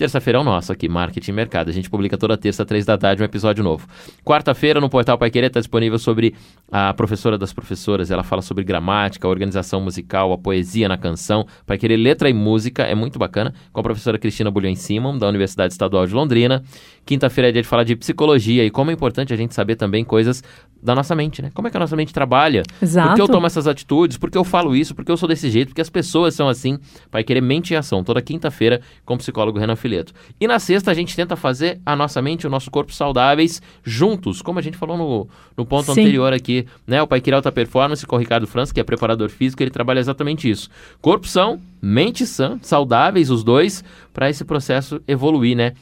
Terça-feira 0.00 0.38
é 0.38 0.40
o 0.40 0.44
nosso 0.44 0.72
aqui, 0.72 0.88
Marketing 0.88 1.30
e 1.30 1.34
Mercado. 1.34 1.68
A 1.68 1.72
gente 1.74 1.90
publica 1.90 2.16
toda 2.16 2.34
terça, 2.34 2.64
três 2.64 2.86
da 2.86 2.96
tarde, 2.96 3.20
um 3.20 3.24
episódio 3.26 3.62
novo. 3.62 3.86
Quarta-feira, 4.24 4.80
no 4.80 4.88
portal 4.88 5.18
Pai 5.18 5.30
Querer, 5.30 5.48
está 5.48 5.60
disponível 5.60 5.98
sobre 5.98 6.34
a 6.72 6.94
professora 6.94 7.36
das 7.36 7.52
professoras. 7.52 8.10
Ela 8.10 8.22
fala 8.22 8.40
sobre 8.40 8.64
gramática, 8.64 9.28
organização 9.28 9.78
musical, 9.78 10.32
a 10.32 10.38
poesia 10.38 10.88
na 10.88 10.96
canção. 10.96 11.46
Pai 11.66 11.76
Querer 11.76 11.98
Letra 11.98 12.30
e 12.30 12.32
Música, 12.32 12.84
é 12.84 12.94
muito 12.94 13.18
bacana, 13.18 13.52
com 13.74 13.80
a 13.80 13.82
professora 13.82 14.18
Cristina 14.18 14.50
Bulhões 14.50 14.78
Simon, 14.78 15.18
da 15.18 15.28
Universidade 15.28 15.74
Estadual 15.74 16.06
de 16.06 16.14
Londrina. 16.14 16.62
Quinta-feira 17.04 17.50
é 17.50 17.52
dia 17.52 17.60
de 17.60 17.68
falar 17.68 17.84
de 17.84 17.94
psicologia 17.94 18.64
e 18.64 18.70
como 18.70 18.90
é 18.90 18.94
importante 18.94 19.34
a 19.34 19.36
gente 19.36 19.54
saber 19.54 19.76
também 19.76 20.02
coisas 20.02 20.42
da 20.82 20.94
nossa 20.94 21.14
mente, 21.14 21.42
né? 21.42 21.50
Como 21.52 21.68
é 21.68 21.70
que 21.70 21.76
a 21.76 21.80
nossa 21.80 21.94
mente 21.94 22.12
trabalha? 22.12 22.62
Exato. 22.80 23.08
Por 23.08 23.16
que 23.16 23.20
eu 23.20 23.28
tomo 23.28 23.46
essas 23.46 23.66
atitudes? 23.66 24.16
Por 24.16 24.30
que 24.30 24.38
eu 24.38 24.44
falo 24.44 24.74
isso? 24.74 24.94
Por 24.94 25.04
que 25.04 25.12
eu 25.12 25.16
sou 25.16 25.28
desse 25.28 25.50
jeito? 25.50 25.68
Porque 25.68 25.82
as 25.82 25.90
pessoas 25.90 26.34
são 26.34 26.48
assim. 26.48 26.78
Pai 27.10 27.22
Querer 27.22 27.42
Mente 27.42 27.74
em 27.74 27.76
Ação, 27.76 28.02
toda 28.02 28.22
quinta-feira 28.22 28.80
com 29.04 29.14
o 29.14 29.18
psicólogo 29.18 29.58
Renan 29.58 29.76
Fileto. 29.90 30.14
E 30.40 30.46
na 30.46 30.58
sexta 30.58 30.90
a 30.90 30.94
gente 30.94 31.16
tenta 31.16 31.34
fazer 31.34 31.80
a 31.84 31.96
nossa 31.96 32.22
mente 32.22 32.44
e 32.44 32.46
o 32.46 32.50
nosso 32.50 32.70
corpo 32.70 32.92
saudáveis 32.92 33.60
juntos, 33.82 34.40
como 34.40 34.58
a 34.58 34.62
gente 34.62 34.76
falou 34.76 34.96
no, 34.96 35.28
no 35.56 35.66
ponto 35.66 35.92
Sim. 35.92 36.00
anterior 36.00 36.32
aqui, 36.32 36.66
né? 36.86 37.02
O 37.02 37.06
Pai 37.06 37.20
Querer 37.20 37.36
Alta 37.36 37.50
Performance 37.50 38.06
com 38.06 38.16
o 38.16 38.18
Ricardo 38.18 38.46
França, 38.46 38.72
que 38.72 38.80
é 38.80 38.84
preparador 38.84 39.28
físico, 39.28 39.62
ele 39.62 39.70
trabalha 39.70 39.98
exatamente 39.98 40.48
isso. 40.48 40.70
Corpo 41.00 41.26
são, 41.26 41.60
mente 41.82 42.24
sã, 42.26 42.58
saudáveis 42.62 43.30
os 43.30 43.42
dois, 43.42 43.82
para 44.14 44.30
esse 44.30 44.44
processo 44.44 45.02
evoluir, 45.08 45.56
né? 45.56 45.72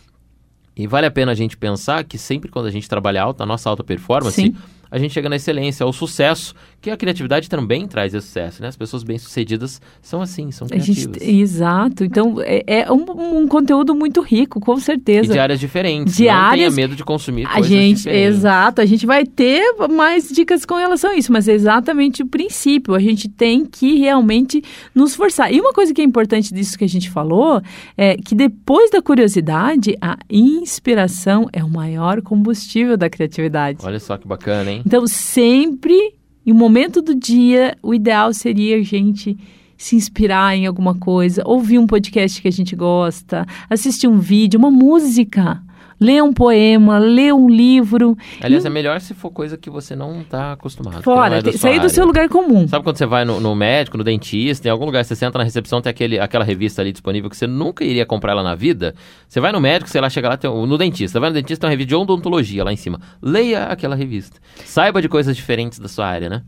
E 0.77 0.87
vale 0.87 1.07
a 1.07 1.11
pena 1.11 1.33
a 1.33 1.35
gente 1.35 1.57
pensar 1.57 2.05
que 2.05 2.17
sempre 2.17 2.51
quando 2.51 2.67
a 2.67 2.71
gente 2.71 2.89
trabalha 2.89 3.23
alta, 3.23 3.43
a 3.43 3.47
nossa 3.47 3.69
alta 3.69 3.85
performance, 3.85 4.41
Sim 4.41 4.55
a 4.91 4.99
gente 4.99 5.13
chega 5.13 5.29
na 5.29 5.37
excelência, 5.37 5.85
ao 5.85 5.93
sucesso, 5.93 6.55
que 6.81 6.91
a 6.91 6.97
criatividade 6.97 7.49
também 7.49 7.89
traz 7.89 8.15
esse 8.15 8.27
sucesso, 8.27 8.63
né? 8.63 8.69
As 8.69 8.77
pessoas 8.77 9.03
bem-sucedidas 9.03 9.81
são 10.01 10.23
assim, 10.23 10.53
são 10.53 10.69
criativas. 10.69 11.03
Gente, 11.03 11.25
exato. 11.25 12.05
Então, 12.05 12.37
é, 12.41 12.63
é 12.67 12.93
um, 12.93 13.41
um, 13.41 13.49
conteúdo 13.49 13.95
muito 13.95 14.21
rico, 14.21 14.61
com 14.61 14.79
certeza. 14.79 15.31
E 15.31 15.33
de 15.33 15.39
áreas 15.39 15.59
diferentes. 15.59 16.15
De 16.15 16.27
Não 16.27 16.35
áreas... 16.35 16.75
tenha 16.75 16.87
medo 16.87 16.95
de 16.95 17.05
consumir 17.05 17.47
a 17.47 17.55
coisas 17.55 17.69
gente, 17.69 17.97
diferentes. 17.97 18.37
Exato. 18.37 18.81
A 18.81 18.87
gente 18.87 19.07
vai 19.07 19.25
ter 19.25 19.61
mais 19.91 20.29
dicas 20.29 20.65
com 20.65 20.75
relação 20.77 21.11
a 21.11 21.17
isso, 21.17 21.33
mas 21.33 21.49
é 21.49 21.53
exatamente 21.53 22.23
o 22.23 22.27
princípio. 22.27 22.95
A 22.95 23.01
gente 23.01 23.29
tem 23.29 23.65
que 23.65 23.97
realmente 23.99 24.63
nos 24.95 25.17
forçar. 25.17 25.53
E 25.53 25.61
uma 25.61 25.73
coisa 25.73 25.93
que 25.93 26.01
é 26.01 26.05
importante 26.05 26.55
disso 26.55 26.79
que 26.79 26.85
a 26.85 26.89
gente 26.89 27.11
falou 27.11 27.61
é 27.97 28.17
que 28.17 28.37
depois 28.37 28.91
da 28.91 29.03
curiosidade, 29.03 29.97
a 30.01 30.17
inspiração 30.31 31.49
é 31.53 31.65
o 31.65 31.69
maior 31.69 32.23
combustível 32.23 32.97
da 32.97 33.11
criatividade. 33.11 33.79
Olha 33.83 33.99
só 33.99 34.17
que 34.17 34.29
bacana, 34.29 34.71
hein? 34.71 34.83
Então, 34.87 35.07
sempre, 35.07 36.15
em 36.49 36.53
um 36.53 36.55
momento 36.55 37.03
do 37.03 37.15
dia, 37.15 37.77
o 37.83 37.93
ideal 37.93 38.33
seria 38.33 38.79
a 38.79 38.83
gente 38.83 39.37
se 39.77 39.97
inspirar 39.97 40.57
em 40.57 40.67
alguma 40.67 40.95
coisa, 40.95 41.43
ouvir 41.45 41.79
um 41.79 41.87
podcast 41.87 42.41
que 42.41 42.49
a 42.49 42.51
gente 42.51 42.75
gosta, 42.75 43.45
assistir 43.69 44.09
um 44.09 44.19
vídeo, 44.19 44.59
uma 44.59 44.71
música 44.71 45.63
ler 46.01 46.23
um 46.23 46.33
poema, 46.33 46.99
ler 46.99 47.35
um 47.35 47.49
livro. 47.49 48.17
Aliás, 48.41 48.65
e... 48.65 48.67
é 48.67 48.71
melhor 48.71 49.01
se 49.01 49.15
for 49.15 49.31
coisa 49.31 49.57
que 49.57 49.69
você 49.69 49.97
não 49.97 50.21
está 50.21 50.53
acostumado. 50.53 51.03
Fora, 51.03 51.39
é 51.39 51.53
sair 51.53 51.81
do 51.81 51.89
seu 51.89 52.07
lugar 52.07 52.29
comum. 52.29 52.69
Sabe 52.69 52.85
quando 52.85 52.97
você 52.97 53.07
vai 53.07 53.25
no, 53.25 53.41
no, 53.41 53.55
médico, 53.55 53.99
no 53.99 54.05
dentista, 54.05 54.69
em 54.69 54.71
algum 54.71 54.85
lugar, 54.85 55.05
você 55.05 55.17
senta 55.17 55.39
na 55.39 55.45
recepção, 55.45 55.81
tem 55.81 55.91
aquele, 55.91 56.19
aquela 56.19 56.45
revista 56.45 56.83
ali 56.83 56.93
disponível 56.93 57.29
que 57.29 57.37
você 57.37 57.47
nunca 57.47 57.85
iria 57.85 58.07
comprar 58.07 58.33
ela 58.33 58.43
na 58.43 58.55
vida? 58.55 58.95
Você 59.29 59.41
vai 59.41 59.53
no 59.53 59.61
médico, 59.61 59.91
sei 59.91 60.01
lá, 60.01 60.09
chega 60.09 60.29
lá, 60.29 60.37
tem, 60.37 60.51
no 60.51 60.79
dentista, 60.79 61.19
vai 61.19 61.31
no 61.31 61.35
dentista, 61.35 61.63
tem 61.63 61.69
uma 61.69 61.73
revista 61.73 61.89
de 61.89 61.95
odontologia 61.95 62.63
lá 62.63 62.73
em 62.73 62.77
cima. 62.77 63.01
Leia 63.21 63.65
aquela 63.65 63.97
revista. 63.97 64.39
Saiba 64.65 65.03
de 65.03 65.09
coisas 65.09 65.37
diferentes 65.37 65.79
da 65.79 65.89
sua 65.89 66.07
área, 66.07 66.29
né? 66.29 66.43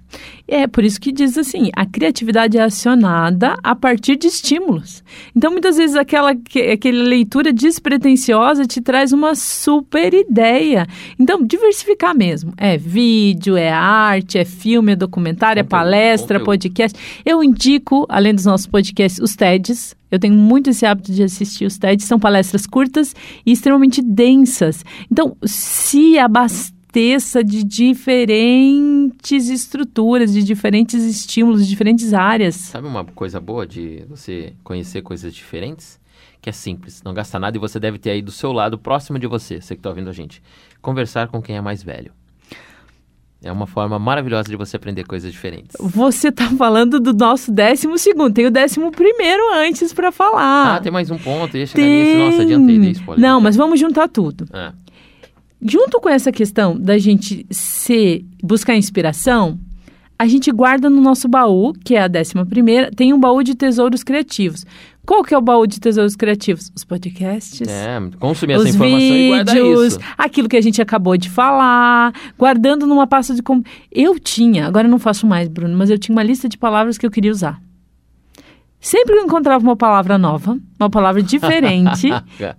É, 0.46 0.66
por 0.66 0.84
isso 0.84 1.00
que 1.00 1.12
diz 1.12 1.36
assim, 1.36 1.70
a 1.74 1.84
criatividade 1.84 2.56
é 2.56 2.62
acionada 2.62 3.56
a 3.62 3.74
partir 3.74 4.16
de 4.16 4.26
estímulos. 4.26 5.02
Então, 5.34 5.50
muitas 5.50 5.76
vezes, 5.76 5.96
aquela, 5.96 6.30
aquela 6.30 7.02
leitura 7.02 7.52
despretensiosa 7.52 8.66
te 8.66 8.80
traz 8.80 9.12
uma 9.12 9.34
super 9.40 10.12
ideia. 10.12 10.86
Então, 11.18 11.44
diversificar 11.44 12.14
mesmo. 12.14 12.52
É 12.56 12.76
vídeo, 12.76 13.56
é 13.56 13.70
arte, 13.70 14.38
é 14.38 14.44
filme, 14.44 14.92
é 14.92 14.96
documentário, 14.96 15.60
é 15.60 15.62
conteúdo, 15.62 15.76
é 15.76 15.84
palestra, 15.84 16.38
conteúdo. 16.38 16.44
podcast. 16.44 16.98
Eu 17.24 17.42
indico, 17.42 18.06
além 18.08 18.34
dos 18.34 18.44
nossos 18.44 18.66
podcasts, 18.66 19.20
os 19.20 19.34
TEDs. 19.34 19.96
Eu 20.10 20.18
tenho 20.18 20.34
muito 20.34 20.70
esse 20.70 20.84
hábito 20.84 21.12
de 21.12 21.22
assistir 21.22 21.64
os 21.64 21.78
TEDs. 21.78 22.06
São 22.06 22.18
palestras 22.18 22.66
curtas 22.66 23.14
e 23.46 23.52
extremamente 23.52 24.02
densas. 24.02 24.84
Então, 25.10 25.36
se 25.44 26.18
abasteça 26.18 27.44
de 27.44 27.62
diferentes 27.62 29.48
estruturas, 29.48 30.32
de 30.32 30.42
diferentes 30.42 31.04
estímulos, 31.04 31.62
de 31.62 31.68
diferentes 31.68 32.12
áreas. 32.12 32.56
Sabe 32.56 32.88
uma 32.88 33.04
coisa 33.04 33.40
boa 33.40 33.64
de 33.64 34.04
você 34.08 34.54
conhecer 34.64 35.02
coisas 35.02 35.32
diferentes? 35.32 35.99
Que 36.40 36.48
é 36.48 36.52
simples, 36.52 37.02
não 37.02 37.12
gasta 37.12 37.38
nada 37.38 37.56
e 37.56 37.60
você 37.60 37.78
deve 37.78 37.98
ter 37.98 38.10
aí 38.10 38.22
do 38.22 38.30
seu 38.30 38.52
lado, 38.52 38.78
próximo 38.78 39.18
de 39.18 39.26
você, 39.26 39.60
você 39.60 39.74
que 39.74 39.80
está 39.80 39.90
ouvindo 39.90 40.08
a 40.08 40.12
gente, 40.12 40.42
conversar 40.80 41.28
com 41.28 41.42
quem 41.42 41.56
é 41.56 41.60
mais 41.60 41.82
velho. 41.82 42.12
É 43.42 43.50
uma 43.50 43.66
forma 43.66 43.98
maravilhosa 43.98 44.50
de 44.50 44.56
você 44.56 44.76
aprender 44.76 45.04
coisas 45.04 45.32
diferentes. 45.32 45.74
Você 45.80 46.28
está 46.28 46.46
falando 46.50 47.00
do 47.00 47.14
nosso 47.14 47.50
décimo 47.50 47.96
segundo. 47.96 48.34
Tem 48.34 48.46
o 48.46 48.50
décimo 48.50 48.90
primeiro 48.90 49.42
antes 49.54 49.94
para 49.94 50.12
falar. 50.12 50.76
Ah, 50.76 50.80
tem 50.80 50.92
mais 50.92 51.10
um 51.10 51.16
ponto. 51.16 51.56
Ia 51.56 51.66
chegar 51.66 51.82
tem... 51.82 52.04
nesse. 52.04 52.18
Nossa, 52.18 52.42
adiantei, 52.42 52.78
dei 52.78 52.90
spoiler. 52.90 53.22
Não, 53.22 53.40
mas 53.40 53.56
vamos 53.56 53.80
juntar 53.80 54.08
tudo. 54.08 54.46
É. 54.52 54.72
Junto 55.62 56.00
com 56.00 56.08
essa 56.10 56.30
questão 56.30 56.78
da 56.78 56.98
gente 56.98 57.46
ser, 57.50 58.26
buscar 58.42 58.76
inspiração, 58.76 59.58
a 60.18 60.26
gente 60.26 60.52
guarda 60.52 60.90
no 60.90 61.00
nosso 61.00 61.26
baú, 61.26 61.72
que 61.82 61.94
é 61.94 62.02
a 62.02 62.08
décima 62.08 62.44
primeira, 62.44 62.90
tem 62.90 63.14
um 63.14 63.18
baú 63.18 63.42
de 63.42 63.54
tesouros 63.54 64.02
criativos. 64.02 64.66
Qual 65.06 65.24
que 65.24 65.34
é 65.34 65.38
o 65.38 65.40
baú 65.40 65.66
de 65.66 65.80
tesouros 65.80 66.14
criativos? 66.14 66.70
Os 66.74 66.84
podcasts. 66.84 67.66
É, 67.66 67.98
consumir 68.18 68.54
essa 68.54 68.68
informação 68.68 68.98
vídeos, 68.98 69.20
e 69.20 69.28
guardar 69.28 69.56
isso. 69.56 69.98
Aquilo 70.16 70.48
que 70.48 70.56
a 70.56 70.60
gente 70.60 70.80
acabou 70.80 71.16
de 71.16 71.28
falar, 71.28 72.12
guardando 72.38 72.86
numa 72.86 73.06
pasta 73.06 73.34
de... 73.34 73.42
Com... 73.42 73.62
Eu 73.90 74.18
tinha, 74.18 74.66
agora 74.66 74.86
eu 74.86 74.90
não 74.90 74.98
faço 74.98 75.26
mais, 75.26 75.48
Bruno, 75.48 75.76
mas 75.76 75.90
eu 75.90 75.98
tinha 75.98 76.14
uma 76.14 76.22
lista 76.22 76.48
de 76.48 76.56
palavras 76.56 76.96
que 76.96 77.06
eu 77.06 77.10
queria 77.10 77.30
usar. 77.30 77.60
Sempre 78.80 79.12
que 79.12 79.20
eu 79.20 79.24
encontrava 79.24 79.62
uma 79.62 79.76
palavra 79.76 80.16
nova, 80.16 80.56
uma 80.78 80.88
palavra 80.88 81.20
diferente. 81.22 82.08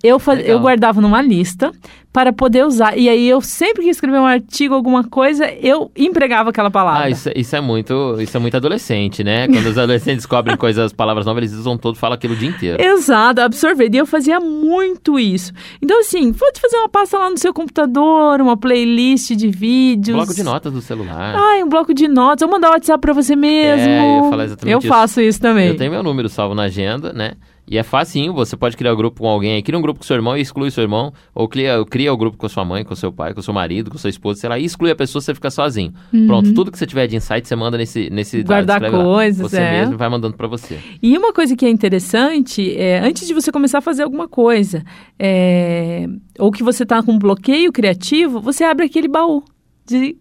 eu, 0.02 0.18
faz... 0.18 0.46
eu 0.46 0.60
guardava 0.60 1.00
numa 1.00 1.20
lista 1.20 1.72
para 2.12 2.32
poder 2.32 2.64
usar. 2.66 2.96
E 2.98 3.08
aí 3.08 3.26
eu 3.26 3.40
sempre 3.40 3.84
que 3.84 3.88
escrevia 3.88 4.20
um 4.20 4.26
artigo, 4.26 4.74
alguma 4.74 5.02
coisa, 5.02 5.50
eu 5.50 5.90
empregava 5.96 6.50
aquela 6.50 6.70
palavra. 6.70 7.04
Ah, 7.04 7.10
isso, 7.10 7.30
isso, 7.34 7.56
é 7.56 7.60
muito, 7.60 8.20
isso 8.20 8.36
é 8.36 8.40
muito 8.40 8.56
adolescente, 8.56 9.24
né? 9.24 9.46
Quando 9.48 9.66
os 9.66 9.78
adolescentes 9.78 10.18
descobrem 10.18 10.56
coisas, 10.58 10.92
palavras 10.92 11.24
novas, 11.24 11.42
eles 11.44 11.54
usam 11.54 11.78
todo, 11.78 11.96
falam 11.96 12.14
aquilo 12.14 12.34
o 12.34 12.36
dia 12.36 12.50
inteiro. 12.50 12.82
Exato, 12.82 13.40
absorver. 13.40 13.88
E 13.92 13.96
eu 13.96 14.04
fazia 14.04 14.38
muito 14.38 15.18
isso. 15.18 15.52
Então, 15.80 16.00
assim, 16.00 16.32
pode 16.34 16.60
fazer 16.60 16.76
uma 16.76 16.88
pasta 16.88 17.18
lá 17.18 17.30
no 17.30 17.38
seu 17.38 17.54
computador, 17.54 18.40
uma 18.42 18.56
playlist 18.58 19.30
de 19.30 19.48
vídeos. 19.48 20.14
Um 20.14 20.18
bloco 20.18 20.34
de 20.34 20.42
notas 20.42 20.72
do 20.72 20.82
celular. 20.82 21.34
Ai, 21.34 21.62
um 21.62 21.68
bloco 21.68 21.94
de 21.94 22.08
notas. 22.08 22.42
Ou 22.42 22.52
mandar 22.52 22.68
um 22.68 22.72
WhatsApp 22.72 23.00
para 23.00 23.14
você 23.14 23.34
mesmo. 23.34 23.88
É, 23.88 24.18
eu, 24.18 24.30
falar 24.30 24.44
exatamente 24.44 24.72
eu 24.72 24.78
isso. 24.80 24.88
faço 24.88 25.20
isso 25.20 25.40
também. 25.40 25.68
Eu 25.68 25.76
tenho 25.76 25.90
meu 25.90 26.02
número 26.02 26.28
salvo 26.28 26.54
na 26.54 26.64
agenda, 26.64 27.12
né? 27.12 27.32
E 27.72 27.78
é 27.78 27.82
facinho, 27.82 28.34
você 28.34 28.54
pode 28.54 28.76
criar 28.76 28.92
um 28.92 28.96
grupo 28.96 29.22
com 29.22 29.26
alguém 29.26 29.54
aí, 29.54 29.62
cria 29.62 29.78
um 29.78 29.80
grupo 29.80 30.00
com 30.00 30.04
seu 30.04 30.14
irmão 30.14 30.36
e 30.36 30.42
exclui 30.42 30.70
seu 30.70 30.82
irmão, 30.82 31.10
ou 31.34 31.48
cria, 31.48 31.82
cria 31.86 32.12
o 32.12 32.14
um 32.14 32.18
grupo 32.18 32.36
com 32.36 32.46
sua 32.46 32.66
mãe, 32.66 32.84
com 32.84 32.94
seu 32.94 33.10
pai, 33.10 33.32
com 33.32 33.40
seu 33.40 33.54
marido, 33.54 33.90
com 33.90 33.96
sua 33.96 34.10
esposa, 34.10 34.40
sei 34.40 34.50
lá, 34.50 34.58
e 34.58 34.64
exclui 34.66 34.90
a 34.90 34.94
pessoa, 34.94 35.22
você 35.22 35.34
fica 35.34 35.50
sozinho. 35.50 35.90
Uhum. 36.12 36.26
Pronto, 36.26 36.52
tudo 36.52 36.70
que 36.70 36.76
você 36.76 36.84
tiver 36.84 37.06
de 37.06 37.16
insight, 37.16 37.48
você 37.48 37.56
manda 37.56 37.78
nesse, 37.78 38.10
nesse 38.10 38.42
Guardar 38.42 38.78
dado, 38.78 39.02
coisas, 39.02 39.50
Você 39.50 39.56
é. 39.56 39.80
mesmo 39.80 39.96
vai 39.96 40.10
mandando 40.10 40.36
para 40.36 40.46
você. 40.46 40.78
E 41.02 41.16
uma 41.16 41.32
coisa 41.32 41.56
que 41.56 41.64
é 41.64 41.70
interessante, 41.70 42.76
é, 42.76 42.98
antes 42.98 43.26
de 43.26 43.32
você 43.32 43.50
começar 43.50 43.78
a 43.78 43.80
fazer 43.80 44.02
alguma 44.02 44.28
coisa, 44.28 44.84
é, 45.18 46.06
ou 46.38 46.52
que 46.52 46.62
você 46.62 46.82
está 46.82 47.02
com 47.02 47.12
um 47.12 47.18
bloqueio 47.18 47.72
criativo, 47.72 48.38
você 48.38 48.64
abre 48.64 48.84
aquele 48.84 49.08
baú 49.08 49.42
de 49.86 50.18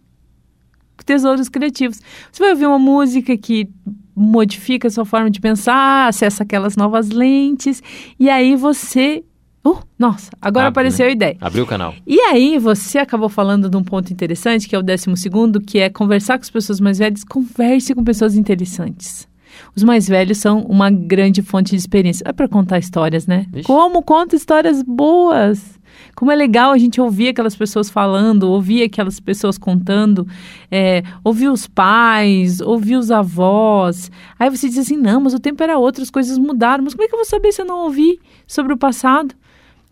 tesouros 1.05 1.49
criativos. 1.49 1.99
Você 2.31 2.41
vai 2.41 2.51
ouvir 2.51 2.65
uma 2.65 2.79
música 2.79 3.35
que 3.35 3.67
modifica 4.15 4.87
a 4.87 4.91
sua 4.91 5.05
forma 5.05 5.29
de 5.29 5.39
pensar, 5.39 6.07
acessa 6.07 6.43
aquelas 6.43 6.75
novas 6.75 7.09
lentes, 7.09 7.81
e 8.19 8.29
aí 8.29 8.55
você. 8.55 9.23
Uh, 9.63 9.77
nossa, 9.97 10.31
agora 10.41 10.67
Abre, 10.67 10.79
apareceu 10.79 11.05
né? 11.05 11.09
a 11.11 11.13
ideia. 11.13 11.37
Abriu 11.39 11.63
o 11.63 11.67
canal. 11.67 11.93
E 12.07 12.19
aí 12.19 12.57
você 12.57 12.97
acabou 12.97 13.29
falando 13.29 13.69
de 13.69 13.77
um 13.77 13.83
ponto 13.83 14.11
interessante, 14.11 14.67
que 14.67 14.75
é 14.75 14.79
o 14.79 14.81
décimo 14.81 15.15
segundo, 15.15 15.61
que 15.61 15.77
é 15.77 15.87
conversar 15.87 16.37
com 16.39 16.43
as 16.43 16.49
pessoas 16.49 16.79
mais 16.79 16.97
velhas. 16.97 17.23
Converse 17.23 17.93
com 17.93 18.03
pessoas 18.03 18.35
interessantes. 18.35 19.27
Os 19.75 19.83
mais 19.83 20.07
velhos 20.07 20.39
são 20.39 20.61
uma 20.61 20.89
grande 20.89 21.41
fonte 21.41 21.71
de 21.71 21.77
experiência. 21.77 22.23
É 22.27 22.33
para 22.33 22.47
contar 22.47 22.79
histórias, 22.79 23.27
né? 23.27 23.45
Ixi. 23.53 23.63
Como 23.63 24.01
conta 24.01 24.35
histórias 24.35 24.81
boas. 24.81 25.79
Como 26.21 26.31
é 26.31 26.35
legal 26.35 26.71
a 26.71 26.77
gente 26.77 27.01
ouvir 27.01 27.29
aquelas 27.29 27.55
pessoas 27.55 27.89
falando, 27.89 28.43
ouvir 28.43 28.83
aquelas 28.83 29.19
pessoas 29.19 29.57
contando, 29.57 30.27
é, 30.69 31.01
ouvir 31.23 31.49
os 31.49 31.65
pais, 31.65 32.61
ouvir 32.61 32.95
os 32.95 33.09
avós. 33.09 34.11
Aí 34.37 34.47
você 34.47 34.69
diz 34.69 34.77
assim: 34.77 34.95
não, 34.95 35.19
mas 35.19 35.33
o 35.33 35.39
tempo 35.39 35.63
era 35.63 35.79
outro, 35.79 36.03
as 36.03 36.11
coisas 36.11 36.37
mudaram. 36.37 36.83
Mas 36.83 36.93
como 36.93 37.05
é 37.05 37.07
que 37.07 37.15
eu 37.15 37.17
vou 37.17 37.25
saber 37.25 37.51
se 37.51 37.63
eu 37.63 37.65
não 37.65 37.85
ouvi 37.85 38.19
sobre 38.45 38.71
o 38.71 38.77
passado? 38.77 39.33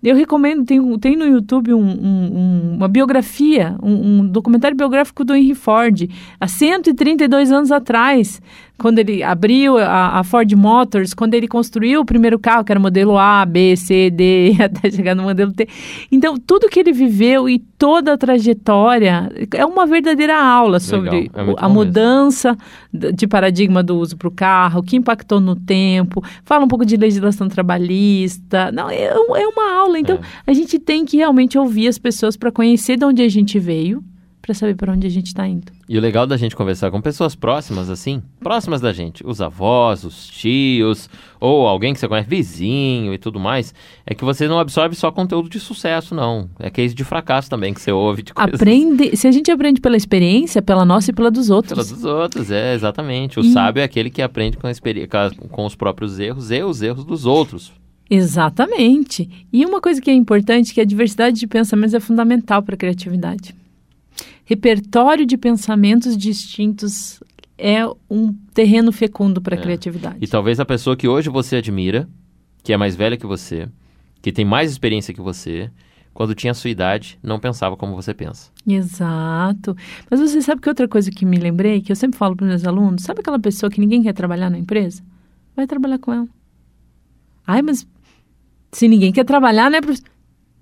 Eu 0.04 0.16
recomendo, 0.16 0.64
tem, 0.64 1.00
tem 1.00 1.16
no 1.16 1.26
YouTube 1.26 1.74
um, 1.74 1.82
um, 1.82 2.76
uma 2.76 2.88
biografia, 2.88 3.76
um, 3.82 4.20
um, 4.20 4.28
documentário 4.28 4.78
biográfico 4.78 5.26
do 5.26 5.36
Henry 5.36 5.56
Ford, 5.56 6.12
há 6.40 6.48
132 6.48 7.52
anos 7.52 7.72
atrás, 7.72 8.40
quando 8.80 9.00
ele 9.00 9.22
abriu 9.22 9.78
a, 9.78 10.20
a, 10.20 10.24
Ford 10.24 10.52
Motors, 10.54 11.14
quando 11.14 11.34
ele 11.34 11.48
construiu 11.48 12.02
o 12.02 12.06
primeiro 12.06 12.40
carro, 12.40 12.64
que 12.64 12.72
era 12.72 12.80
o 12.80 12.82
modelo 12.82 13.18
A, 13.18 13.46
B, 13.46 13.76
C, 13.76 14.10
D, 14.10 14.56
até 14.64 14.90
chegar 14.90 15.14
no 15.14 15.24
modelo 15.24 15.52
T. 15.54 15.68
Então, 16.12 16.38
tudo 16.38 16.70
que 16.70 16.80
ele 16.80 16.92
viveu 16.92 17.48
e 17.48 17.60
toda 17.60 18.14
a 18.14 18.18
trajetória 18.18 19.30
é 19.54 19.66
uma 19.66 19.86
verdadeira 19.86 20.42
aula 20.42 20.80
sobre 20.80 21.26
é 21.26 21.56
a 21.58 21.70
mudança 21.70 22.58
mesmo. 22.92 23.16
de 23.16 23.28
paradigma 23.28 23.84
do 23.84 23.98
uso 23.98 24.18
para 24.18 24.28
o 24.28 24.32
carro, 24.32 24.80
o 24.80 24.84
que 24.84 24.96
impactou 24.96 25.40
no 25.40 25.56
tempo, 25.56 26.24
fala 26.44 26.66
um 26.66 26.68
pouco 26.68 26.86
de 26.86 26.96
legislação 26.96 27.48
trabalhista. 27.48 28.72
Não, 28.72 28.90
é, 28.90 29.06
é 29.06 29.48
uma 29.48 29.74
aula. 29.74 30.00
Então, 30.00 30.16
é. 30.16 30.20
a 30.48 30.54
gente 30.54 30.80
tem 30.80 31.06
que 31.06 31.18
realmente 31.18 31.58
ouvir 31.58 31.88
as 31.88 31.98
pessoas 31.98 32.38
para 32.38 32.52
conhecer 32.52 32.98
de 32.98 33.06
onde 33.06 33.22
a 33.22 33.30
gente 33.30 33.60
veio 33.60 34.04
para 34.50 34.56
saber 34.56 34.76
para 34.76 34.92
onde 34.92 35.06
a 35.06 35.10
gente 35.12 35.28
está 35.28 35.48
indo. 35.48 35.72
E 35.88 35.96
o 35.96 36.02
legal 36.02 36.26
da 36.26 36.36
gente 36.36 36.56
conversar 36.56 36.90
com 36.90 37.00
pessoas 37.00 37.36
próximas, 37.36 37.88
assim, 37.88 38.20
próximas 38.40 38.82
da 38.82 38.92
gente, 38.92 39.24
os 39.24 39.42
avós, 39.42 40.04
os 40.04 40.26
tios, 40.26 41.08
ou 41.40 41.68
alguém 41.68 41.94
que 41.94 42.00
você 42.00 42.08
conhece, 42.08 42.28
vizinho 42.28 43.14
e 43.14 43.20
tudo 43.20 43.40
mais, 43.40 43.76
é 44.08 44.16
que 44.16 44.26
você 44.26 44.48
não 44.48 44.58
absorve 44.58 44.96
só 44.96 45.12
conteúdo 45.12 45.48
de 45.48 45.60
sucesso, 45.60 46.16
não. 46.16 46.50
É 46.60 46.72
case 46.72 46.96
de 46.96 47.04
fracasso 47.04 47.48
também 47.48 47.76
que 47.76 47.80
você 47.80 47.92
ouve 47.92 48.24
de 48.24 48.34
coisas. 48.34 48.56
Aprende, 48.60 49.16
se 49.16 49.28
a 49.28 49.32
gente 49.32 49.52
aprende 49.52 49.80
pela 49.80 49.96
experiência, 49.96 50.64
pela 50.64 50.84
nossa 50.84 51.12
e 51.12 51.14
pela 51.14 51.30
dos 51.30 51.52
outros. 51.52 51.74
Pela 51.74 51.96
dos 51.96 52.04
outros, 52.04 52.50
é, 52.50 52.74
exatamente. 52.74 53.40
O 53.40 53.44
e... 53.44 53.54
sábio 53.54 53.82
é 53.82 53.84
aquele 53.84 54.10
que 54.10 54.24
aprende 54.24 54.58
com, 54.58 54.66
a 54.66 55.48
com 55.48 55.66
os 55.66 55.76
próprios 55.76 56.18
erros 56.18 56.50
e 56.50 56.64
os 56.64 56.82
erros 56.82 57.06
dos 57.06 57.28
outros. 57.28 57.72
Exatamente. 58.10 59.30
E 59.54 59.64
uma 59.64 59.80
coisa 59.80 60.02
que 60.02 60.10
é 60.10 60.14
importante, 60.14 60.74
que 60.74 60.82
a 60.82 60.86
diversidade 60.86 61.40
de 61.40 61.46
pensamentos 61.46 61.94
é 61.94 62.00
fundamental 62.00 62.64
para 62.64 62.74
a 62.74 62.78
criatividade 62.78 63.54
repertório 64.50 65.28
de 65.28 65.38
pensamentos 65.38 66.18
distintos 66.18 67.22
é 67.56 67.86
um 68.10 68.34
terreno 68.52 68.92
fecundo 68.92 69.40
para 69.40 69.56
a 69.56 69.60
É. 69.60 69.62
criatividade. 69.62 70.18
E 70.20 70.28
talvez 70.28 70.60
a 70.60 70.66
pessoa 70.66 70.98
que 70.98 71.08
hoje 71.08 71.30
você 71.30 71.58
admira, 71.58 72.10
que 72.64 72.74
é 72.74 72.78
mais 72.78 72.96
velha 72.96 73.16
que 73.16 73.28
você, 73.28 73.70
que 74.24 74.32
tem 74.32 74.44
mais 74.44 74.72
experiência 74.72 75.14
que 75.14 75.22
você, 75.22 75.70
quando 76.16 76.34
tinha 76.34 76.50
a 76.50 76.56
sua 76.56 76.72
idade, 76.72 77.20
não 77.22 77.40
pensava 77.40 77.78
como 77.78 77.94
você 77.96 78.12
pensa. 78.12 78.50
Exato. 78.68 79.78
Mas 80.10 80.20
você 80.20 80.42
sabe 80.42 80.62
que 80.62 80.68
outra 80.70 80.88
coisa 80.88 81.12
que 81.12 81.28
me 81.28 81.38
lembrei, 81.38 81.80
que 81.80 81.92
eu 81.92 81.96
sempre 81.96 82.18
falo 82.18 82.36
para 82.36 82.46
os 82.46 82.50
meus 82.50 82.66
alunos, 82.66 83.04
sabe 83.04 83.20
aquela 83.20 83.38
pessoa 83.40 83.70
que 83.70 83.80
ninguém 83.80 84.02
quer 84.02 84.14
trabalhar 84.14 84.50
na 84.50 84.58
empresa? 84.58 85.04
Vai 85.56 85.68
trabalhar 85.68 86.00
com 86.00 86.12
ela. 86.12 86.28
Ai, 87.46 87.62
mas 87.62 87.86
se 88.72 88.88
ninguém 88.88 89.12
quer 89.12 89.26
trabalhar, 89.26 89.70
né? 89.70 89.78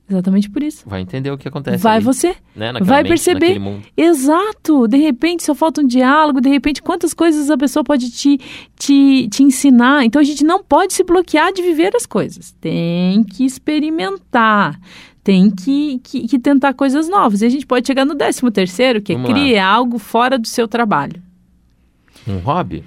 Exatamente 0.10 0.50
por 0.50 0.64
isso. 0.64 0.88
Vai 0.88 1.02
entender 1.02 1.30
o 1.32 1.38
que 1.38 1.50
acontece 1.50 1.84
Vai 1.84 1.98
ali, 1.98 2.06
você. 2.06 2.34
né? 2.56 2.72
Vai 2.82 3.04
mente, 3.04 3.10
perceber. 3.10 3.60
Exato. 3.96 4.88
De 4.88 4.96
repente 4.98 5.44
só 5.44 5.54
falta 5.54 5.82
um 5.82 5.86
diálogo, 5.86 6.40
de 6.40 6.48
repente 6.50 6.82
quantas 6.82 7.14
coisas 7.14 7.52
a 7.52 7.58
pessoa 7.58 7.84
pode 7.84 8.10
te, 8.10 8.40
te, 8.78 9.28
te 9.28 9.44
ensinar. 9.44 10.06
Então 10.06 10.22
a 10.22 10.24
gente 10.24 10.46
não 10.46 10.64
pode 10.64 10.94
se 10.94 11.04
bloquear 11.04 11.52
de 11.52 11.62
viver 11.62 11.94
as 11.94 12.06
coisas. 12.06 12.54
Tem 12.62 13.22
que 13.24 13.44
experimentar. 13.46 14.80
Tem 15.24 15.52
que, 15.52 16.00
que, 16.00 16.26
que 16.26 16.40
tentar 16.40 16.74
coisas 16.74 17.10
novas. 17.10 17.42
E 17.42 17.46
a 17.46 17.50
gente 17.50 17.66
pode 17.66 17.86
chegar 17.86 18.06
no 18.06 18.16
décimo 18.16 18.50
terceiro, 18.50 19.02
que 19.02 19.12
é 19.12 19.16
Vamos 19.16 19.30
lá. 19.30 19.36
criar 19.36 19.68
algo 19.68 20.00
fora 20.00 20.40
do 20.40 20.48
seu 20.48 20.70
trabalho. 20.70 21.22
Um 22.26 22.38
hobby? 22.38 22.82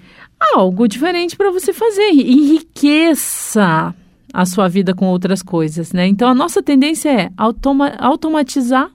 Algo 0.55 0.89
diferente 0.89 1.37
para 1.37 1.51
você 1.51 1.71
fazer. 1.75 2.13
Enriqueça 2.13 3.95
a 4.33 4.47
sua 4.47 4.69
vida 4.69 4.95
com 4.95 5.07
outras 5.07 5.43
coisas, 5.43 5.93
né? 5.93 6.07
Então 6.07 6.29
a 6.29 6.35
nossa 6.35 6.63
tendência 6.63 7.09
é 7.09 7.33
automa 7.37 7.89
automatizar 7.99 8.91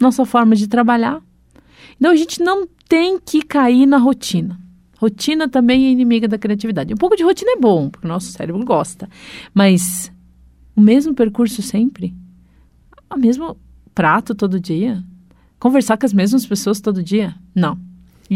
nossa 0.00 0.24
forma 0.24 0.56
de 0.56 0.66
trabalhar. 0.66 1.22
Então 1.96 2.10
a 2.10 2.16
gente 2.16 2.42
não 2.42 2.66
tem 2.88 3.18
que 3.18 3.42
cair 3.42 3.86
na 3.86 3.98
rotina. 3.98 4.60
Rotina 4.98 5.48
também 5.48 5.86
é 5.86 5.90
inimiga 5.90 6.28
da 6.28 6.38
criatividade. 6.38 6.92
Um 6.92 6.96
pouco 6.96 7.16
de 7.16 7.22
rotina 7.22 7.52
é 7.52 7.56
bom, 7.56 7.88
porque 7.88 8.06
o 8.06 8.08
nosso 8.08 8.32
cérebro 8.32 8.64
gosta. 8.64 9.08
Mas 9.54 10.12
o 10.76 10.80
mesmo 10.80 11.14
percurso 11.14 11.62
sempre? 11.62 12.14
O 13.10 13.16
mesmo 13.16 13.56
prato 13.94 14.34
todo 14.34 14.60
dia? 14.60 15.02
Conversar 15.58 15.96
com 15.96 16.06
as 16.06 16.12
mesmas 16.12 16.46
pessoas 16.46 16.80
todo 16.80 17.02
dia? 17.02 17.34
Não. 17.54 17.78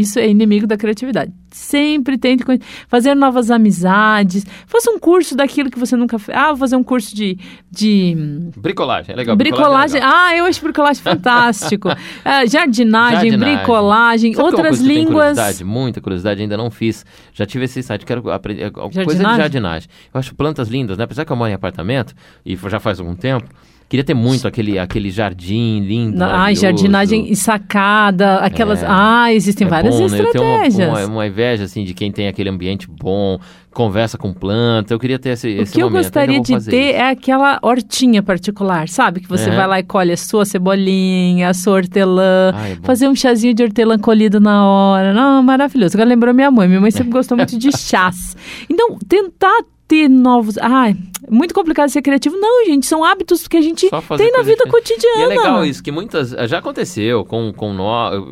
Isso 0.00 0.18
é 0.18 0.28
inimigo 0.28 0.66
da 0.66 0.76
criatividade. 0.76 1.32
Sempre 1.50 2.18
tente 2.18 2.44
fazer 2.88 3.14
novas 3.14 3.50
amizades. 3.50 4.44
Faça 4.66 4.90
um 4.90 4.98
curso 4.98 5.35
daquilo 5.35 5.70
que 5.70 5.78
você 5.78 5.96
nunca 5.96 6.18
fez. 6.18 6.37
Ah, 6.37 6.48
vou 6.48 6.56
fazer 6.56 6.76
um 6.76 6.82
curso 6.85 7.14
de, 7.16 7.38
de 7.70 8.14
Bricolagem, 8.56 9.12
é 9.14 9.16
legal. 9.16 9.37
bricolagem. 9.37 10.00
é 10.00 10.04
legal. 10.04 10.18
ah, 10.26 10.37
eu 10.37 10.44
acho 10.44 10.62
bricolagem 10.62 11.02
fantástico. 11.02 11.88
Ah, 12.24 12.44
jardinagem, 12.46 13.30
Jardinagem. 13.30 13.56
bricolagem, 13.56 14.35
Sabe 14.35 14.42
é 14.42 14.50
outras 14.50 14.80
línguas. 14.80 15.37
curiosidade, 15.37 15.64
muita 15.64 16.00
curiosidade, 16.00 16.42
ainda 16.42 16.56
não 16.56 16.70
fiz. 16.70 17.04
Já 17.32 17.46
tive 17.46 17.64
esse 17.64 17.82
site, 17.82 18.04
quero 18.04 18.30
aprender 18.30 18.64
alguma 18.64 18.82
coisa 18.82 19.02
de 19.02 19.06
Jardinagem? 19.06 19.38
jardinagem. 19.40 19.88
Eu 20.12 20.20
acho 20.20 20.35
plantas 20.35 20.68
lindas, 20.68 20.98
né? 20.98 21.04
Apesar 21.04 21.24
que 21.24 21.32
eu 21.32 21.37
moro 21.37 21.50
em 21.50 21.54
apartamento, 21.54 22.14
e 22.44 22.54
já 22.56 22.78
faz 22.78 23.00
algum 23.00 23.14
tempo, 23.14 23.48
queria 23.88 24.05
ter 24.05 24.14
muito 24.14 24.46
aquele, 24.49 24.79
aquele 24.79 25.11
jardim 25.11 25.81
lindo, 25.81 26.16
Na- 26.18 26.42
Ai, 26.44 26.55
jardinagem 26.57 27.31
e 27.31 27.37
sacada, 27.37 28.38
aquelas. 28.38 28.83
É. 28.83 28.87
Ah, 28.88 29.33
existem 29.33 29.66
É 29.66 29.70
várias 29.70 29.94
bom, 29.94 30.09
né? 30.09 30.20
Eu 30.20 30.31
tenho 30.33 30.44
uma- 30.44 30.66
estratégias. 30.66 30.88
uma, 30.88 31.07
uma 31.14 31.27
inveja, 31.27 31.64
assim, 31.64 31.85
de 31.85 31.94
quem 31.94 32.11
tem 32.11 32.27
aquele 32.29 32.49
ambiente 32.49 32.88
bom, 32.88 33.38
conversa 33.72 34.16
com 34.16 34.33
planta. 34.33 34.92
Eu 34.94 34.99
queria 34.99 35.18
ter 35.18 35.31
esse, 35.31 35.46
O 35.49 35.62
esse 35.62 35.72
que 35.75 35.81
eu 35.83 35.87
momento. 35.88 36.05
gostaria 36.05 36.37
Ainda 36.37 36.59
de 36.59 36.64
ter 36.70 36.88
isso. 36.90 36.96
é 36.96 37.11
aquela 37.11 37.59
hortinha 37.62 38.22
particular, 38.22 38.88
sabe? 38.88 39.20
Que 39.20 39.29
você 39.29 39.51
Uhum. 39.51 39.57
vai 39.57 39.66
lá 39.66 39.79
e 39.79 39.83
colhe 39.83 40.12
a 40.12 40.16
sua 40.16 40.44
cebolinha, 40.46 41.51
a 41.51 41.55
sua 41.55 41.75
hortelã, 41.75 42.53
Ah, 42.55 42.68
é 42.70 42.77
fazer 42.83 43.07
um 43.09 43.14
chazinho 43.14 43.55
de 43.55 43.62
hortelã 43.62 43.99
colhido 43.99 44.40
na 44.40 44.64
hora. 44.64 45.12
Não, 45.12 45.42
maravilhoso. 45.42 45.94
Agora 45.96 46.09
lembrou 46.09 46.33
minha 46.35 46.51
mãe. 46.51 46.66
Minha 46.66 46.81
mãe 46.81 46.90
sempre 46.90 47.12
gostou 47.12 47.37
muito 47.37 47.59
de 47.59 47.70
chás. 47.77 48.35
Então, 48.68 48.96
tentar 49.07 49.61
ter 49.88 50.09
novos. 50.09 50.59
Ai, 50.59 50.96
É 51.27 51.31
muito 51.31 51.55
complicado 51.55 51.88
ser 51.88 52.03
criativo. 52.03 52.37
Não, 52.37 52.64
gente, 52.66 52.87
são 52.87 53.05
hábitos 53.05 53.46
que 53.46 53.57
a 53.57 53.61
gente 53.61 53.88
tem 53.88 54.33
na 54.33 54.42
vida 54.42 54.64
diferente. 54.64 54.70
cotidiana. 54.70 55.18
E 55.18 55.22
é 55.22 55.27
legal 55.27 55.64
isso, 55.64 55.83
que 55.83 55.90
muitas. 55.90 56.31
Já 56.49 56.59
aconteceu 56.59 57.25
com, 57.25 57.53
com 57.53 57.72
nós, 57.72 58.22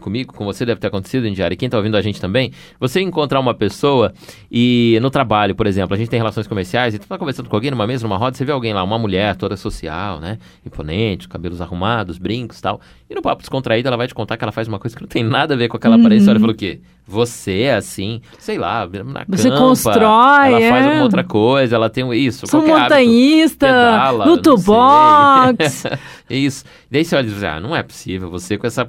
comigo, 0.00 0.32
com 0.32 0.44
você 0.44 0.64
deve 0.64 0.80
ter 0.80 0.88
acontecido, 0.88 1.26
Indiara, 1.26 1.54
e 1.54 1.56
quem 1.56 1.68
tá 1.68 1.76
ouvindo 1.76 1.96
a 1.96 2.02
gente 2.02 2.20
também. 2.20 2.52
Você 2.80 3.00
encontrar 3.00 3.40
uma 3.40 3.54
pessoa 3.54 4.12
e 4.50 4.98
no 5.00 5.10
trabalho, 5.10 5.54
por 5.54 5.66
exemplo, 5.66 5.94
a 5.94 5.96
gente 5.98 6.08
tem 6.08 6.18
relações 6.18 6.46
comerciais 6.46 6.94
e 6.94 6.98
tu 6.98 7.06
tá 7.06 7.18
conversando 7.18 7.48
com 7.48 7.56
alguém 7.56 7.70
numa 7.70 7.86
mesa, 7.86 8.06
numa 8.06 8.16
roda, 8.16 8.36
você 8.36 8.44
vê 8.44 8.52
alguém 8.52 8.72
lá, 8.72 8.82
uma 8.82 8.98
mulher 8.98 9.36
toda 9.36 9.56
social, 9.56 10.20
né? 10.20 10.38
Imponente, 10.64 11.28
cabelos 11.28 11.60
arrumados, 11.60 12.18
brincos 12.18 12.58
e 12.58 12.62
tal. 12.62 12.80
E 13.08 13.14
no 13.14 13.22
papo 13.22 13.42
descontraído, 13.42 13.88
ela 13.88 13.96
vai 13.96 14.08
te 14.08 14.14
contar 14.14 14.36
que 14.36 14.44
ela 14.44 14.52
faz 14.52 14.66
uma 14.66 14.78
coisa 14.78 14.96
que 14.96 15.02
não 15.02 15.08
tem 15.08 15.22
nada 15.22 15.54
a 15.54 15.56
ver 15.56 15.68
com 15.68 15.76
aquela 15.76 15.96
aparência. 15.96 16.30
Ela 16.30 16.40
falou 16.40 16.54
o 16.54 16.58
quê? 16.58 16.80
Você 17.06 17.60
é 17.60 17.74
assim, 17.76 18.20
sei 18.36 18.58
lá, 18.58 18.84
na 19.04 19.24
Você 19.28 19.48
campa, 19.48 19.60
constrói, 19.60 20.48
Ela 20.48 20.68
faz 20.68 20.95
é. 20.96 21.00
alguma 21.00 21.04
outra 21.04 21.24
coisa, 21.24 21.76
ela 21.76 21.88
tem 21.90 22.04
um- 22.04 22.12
isso. 22.14 22.46
Sou 22.46 22.66
montanhista, 22.66 23.66
Pedala, 23.66 24.26
no 24.26 24.38
toolbox. 24.38 25.72
sei. 25.72 25.92
Isso. 26.28 26.64
Daí 26.90 27.04
você 27.04 27.14
olha 27.14 27.26
e 27.28 27.30
diz, 27.30 27.42
ah, 27.44 27.60
não 27.60 27.74
é 27.76 27.84
possível, 27.84 28.28
você 28.28 28.58
com 28.58 28.66
essa, 28.66 28.88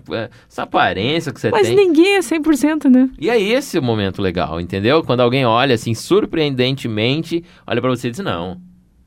essa 0.49 0.63
aparência 0.63 1.31
que 1.31 1.39
você 1.39 1.51
Mas 1.51 1.67
tem. 1.67 1.75
ninguém 1.75 2.15
é 2.15 2.19
100%, 2.19 2.85
né? 2.89 3.09
E 3.19 3.29
é 3.29 3.39
esse 3.39 3.77
o 3.77 3.83
momento 3.83 4.23
legal, 4.23 4.59
entendeu? 4.59 5.03
Quando 5.03 5.19
alguém 5.21 5.45
olha 5.45 5.75
assim, 5.75 5.93
surpreendentemente, 5.93 7.43
olha 7.65 7.79
pra 7.81 7.89
você 7.91 8.07
e 8.07 8.11
diz, 8.11 8.19
não, 8.21 8.57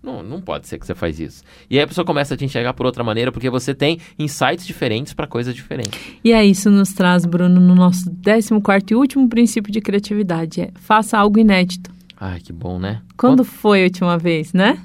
não, 0.03 0.23
não 0.23 0.41
pode 0.41 0.67
ser 0.69 0.79
que 0.79 0.87
você 0.87 0.95
faz 0.95 1.19
isso. 1.19 1.43
E 1.69 1.77
aí 1.77 1.83
a 1.85 1.87
pessoa 1.87 2.05
começa 2.05 2.35
a 2.35 2.37
te 2.37 2.45
enxergar 2.45 2.73
por 2.73 2.87
outra 2.87 3.03
maneira, 3.05 3.31
porque 3.33 3.51
você 3.51 3.75
tem 3.75 3.99
insights 4.19 4.67
diferentes 4.67 5.13
pra 5.13 5.27
coisas 5.27 5.55
diferentes. 5.55 5.99
E 6.25 6.33
aí 6.33 6.51
isso 6.51 6.71
nos 6.71 6.93
traz, 6.93 7.25
Bruno, 7.27 7.61
no 7.61 7.75
nosso 7.75 8.11
14 8.25 8.85
e 8.91 8.95
último 8.95 9.29
princípio 9.29 9.73
de 9.73 9.81
criatividade. 9.81 10.61
É 10.63 10.71
faça 10.75 11.19
algo 11.19 11.39
inédito. 11.39 11.91
Ai, 12.21 12.39
que 12.39 12.53
bom, 12.53 12.79
né? 12.79 13.01
Quando 13.17 13.43
foi 13.43 13.81
a 13.81 13.85
última 13.85 14.19
vez, 14.19 14.53
né? 14.53 14.79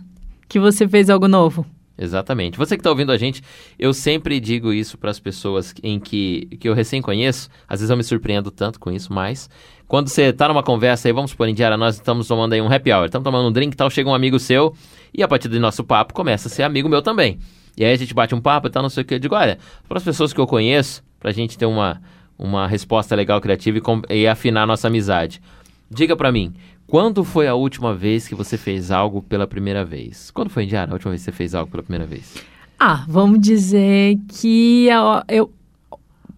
Que 0.47 0.57
você 0.57 0.87
fez 0.87 1.09
algo 1.09 1.27
novo? 1.27 1.65
Exatamente. 1.97 2.57
Você 2.57 2.77
que 2.77 2.79
está 2.79 2.89
ouvindo 2.89 3.11
a 3.11 3.17
gente, 3.17 3.43
eu 3.77 3.93
sempre 3.93 4.39
digo 4.39 4.71
isso 4.71 4.97
para 4.97 5.11
as 5.11 5.19
pessoas 5.19 5.73
em 5.83 5.99
que, 5.99 6.47
que 6.59 6.69
eu 6.69 6.73
recém 6.73 7.01
conheço. 7.01 7.49
Às 7.67 7.81
vezes 7.81 7.89
eu 7.89 7.97
me 7.97 8.03
surpreendo 8.03 8.49
tanto 8.51 8.79
com 8.79 8.89
isso, 8.89 9.11
mas 9.11 9.49
quando 9.85 10.07
você 10.07 10.31
tá 10.31 10.47
numa 10.47 10.63
conversa 10.63 11.09
aí, 11.09 11.13
vamos 11.13 11.31
supor, 11.31 11.49
em 11.49 11.53
diária, 11.53 11.75
nós 11.75 11.95
estamos 11.95 12.25
tomando 12.25 12.53
aí 12.53 12.61
um 12.61 12.71
happy 12.71 12.91
hour, 12.93 13.05
estamos 13.05 13.25
tomando 13.25 13.49
um 13.49 13.51
drink 13.51 13.73
e 13.73 13.75
tal, 13.75 13.89
chega 13.89 14.09
um 14.09 14.15
amigo 14.15 14.39
seu 14.39 14.73
e 15.13 15.21
a 15.21 15.27
partir 15.27 15.49
do 15.49 15.59
nosso 15.59 15.83
papo 15.83 16.13
começa 16.13 16.47
a 16.47 16.51
ser 16.51 16.63
amigo 16.63 16.87
meu 16.87 17.01
também. 17.01 17.37
E 17.77 17.83
aí 17.83 17.91
a 17.91 17.97
gente 17.97 18.13
bate 18.13 18.33
um 18.33 18.39
papo 18.39 18.67
e 18.67 18.69
tal, 18.69 18.81
não 18.81 18.89
sei 18.89 19.03
o 19.03 19.05
que. 19.05 19.15
Eu 19.15 19.19
digo, 19.19 19.35
olha, 19.35 19.57
para 19.89 19.97
as 19.97 20.03
pessoas 20.03 20.31
que 20.31 20.39
eu 20.39 20.47
conheço, 20.47 21.03
para 21.19 21.31
a 21.31 21.33
gente 21.33 21.57
ter 21.57 21.65
uma, 21.65 22.01
uma 22.39 22.65
resposta 22.65 23.13
legal, 23.13 23.41
criativa 23.41 23.77
e, 24.09 24.21
e 24.21 24.27
afinar 24.27 24.63
a 24.63 24.67
nossa 24.67 24.87
amizade. 24.87 25.41
Diga 25.89 26.15
para 26.15 26.31
mim, 26.31 26.53
quando 26.87 27.23
foi 27.23 27.47
a 27.47 27.55
última 27.55 27.93
vez 27.93 28.27
que 28.27 28.35
você 28.35 28.57
fez 28.57 28.91
algo 28.91 29.21
pela 29.21 29.47
primeira 29.47 29.83
vez? 29.83 30.29
Quando 30.31 30.49
foi, 30.49 30.63
Indiara, 30.63 30.91
a 30.91 30.93
última 30.93 31.11
vez 31.11 31.21
que 31.21 31.25
você 31.25 31.31
fez 31.31 31.55
algo 31.55 31.69
pela 31.71 31.83
primeira 31.83 32.05
vez? 32.05 32.35
Ah, 32.79 33.05
vamos 33.07 33.39
dizer 33.39 34.17
que 34.27 34.87
eu, 34.87 35.23
eu- 35.29 35.53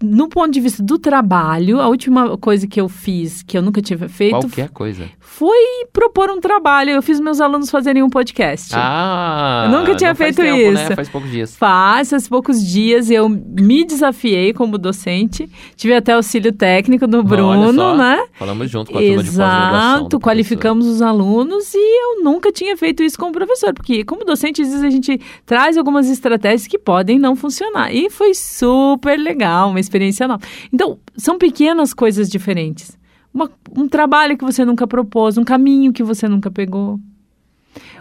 no 0.01 0.27
ponto 0.29 0.51
de 0.51 0.59
vista 0.59 0.83
do 0.83 0.97
trabalho, 0.99 1.79
a 1.79 1.87
última 1.87 2.37
coisa 2.37 2.67
que 2.67 2.79
eu 2.79 2.87
fiz, 2.87 3.41
que 3.43 3.57
eu 3.57 3.61
nunca 3.61 3.81
tinha 3.81 3.97
feito, 4.09 4.39
Qualquer 4.39 4.69
coisa. 4.69 5.05
foi 5.19 5.57
propor 5.91 6.29
um 6.29 6.39
trabalho. 6.39 6.91
Eu 6.91 7.01
fiz 7.01 7.19
meus 7.19 7.41
alunos 7.41 7.69
fazerem 7.71 8.03
um 8.03 8.09
podcast. 8.09 8.73
Ah! 8.75 9.63
Eu 9.65 9.79
nunca 9.79 9.95
tinha 9.95 10.13
feito 10.15 10.35
tempo, 10.37 10.71
Né? 10.73 10.83
isso. 10.85 10.95
Faz 10.95 11.09
poucos 11.09 11.31
dias. 11.31 11.55
Faz, 11.55 12.09
faz 12.09 12.27
poucos 12.27 12.63
dias 12.65 13.09
eu 13.09 13.27
me 13.29 13.83
desafiei 13.85 14.53
como 14.53 14.77
docente. 14.77 15.49
Tive 15.75 15.93
até 15.95 16.13
auxílio 16.13 16.51
técnico 16.51 17.07
do 17.07 17.23
Bruno, 17.23 17.73
só, 17.73 17.95
né? 17.97 18.23
Falamos 18.33 18.69
junto 18.69 18.91
com 18.91 18.97
a 18.97 19.01
turma 19.01 19.23
de 19.23 19.29
Exato, 19.29 19.99
professor. 20.09 20.19
qualificamos 20.19 20.85
os 20.85 21.01
alunos 21.01 21.73
e 21.73 21.77
eu 22.17 22.23
nunca 22.23 22.51
tinha 22.51 22.75
feito 22.77 23.01
isso 23.03 23.17
como 23.17 23.31
professor, 23.31 23.73
porque 23.73 24.03
como 24.03 24.23
docente, 24.25 24.61
às 24.61 24.67
vezes 24.69 24.83
a 24.83 24.89
gente 24.89 25.19
traz 25.45 25.77
algumas 25.77 26.09
estratégias 26.09 26.67
que 26.67 26.77
podem 26.77 27.17
não 27.19 27.35
funcionar. 27.35 27.93
E 27.93 28.09
foi 28.09 28.33
super 28.33 29.17
legal, 29.17 29.69
uma 29.69 29.79
experiência 29.87 30.27
nova. 30.27 30.41
Então, 30.71 30.99
são 31.15 31.37
pequenas 31.37 31.93
coisas 31.93 32.29
diferentes. 32.29 32.97
Uma- 33.33 33.49
um 33.75 33.87
trabalho 33.87 34.37
que 34.37 34.43
você 34.45 34.63
nunca 34.65 34.87
propôs, 34.87 35.37
um 35.37 35.43
caminho 35.43 35.91
que 35.93 36.03
você 36.03 36.27
nunca 36.27 36.49
pegou, 36.51 36.99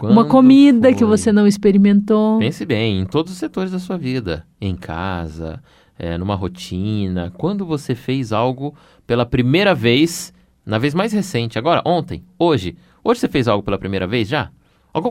uma 0.01 0.23
Quando 0.23 0.27
comida 0.29 0.91
que 0.91 0.99
foi? 0.99 1.07
você 1.07 1.31
não 1.31 1.45
experimentou. 1.45 2.39
Pense 2.39 2.65
bem, 2.65 2.99
em 3.01 3.05
todos 3.05 3.31
os 3.33 3.37
setores 3.37 3.71
da 3.71 3.77
sua 3.79 3.97
vida. 3.97 4.45
Em 4.59 4.75
casa, 4.75 5.61
é, 5.99 6.17
numa 6.17 6.33
rotina. 6.35 7.31
Quando 7.37 7.65
você 7.65 7.93
fez 7.93 8.31
algo 8.33 8.73
pela 9.05 9.25
primeira 9.25 9.75
vez, 9.75 10.33
na 10.65 10.77
vez 10.79 10.93
mais 10.95 11.13
recente, 11.13 11.59
agora, 11.59 11.81
ontem, 11.85 12.23
hoje. 12.39 12.75
Hoje 13.03 13.19
você 13.19 13.27
fez 13.27 13.47
algo 13.47 13.63
pela 13.63 13.77
primeira 13.77 14.07
vez 14.07 14.27
já? 14.27 14.49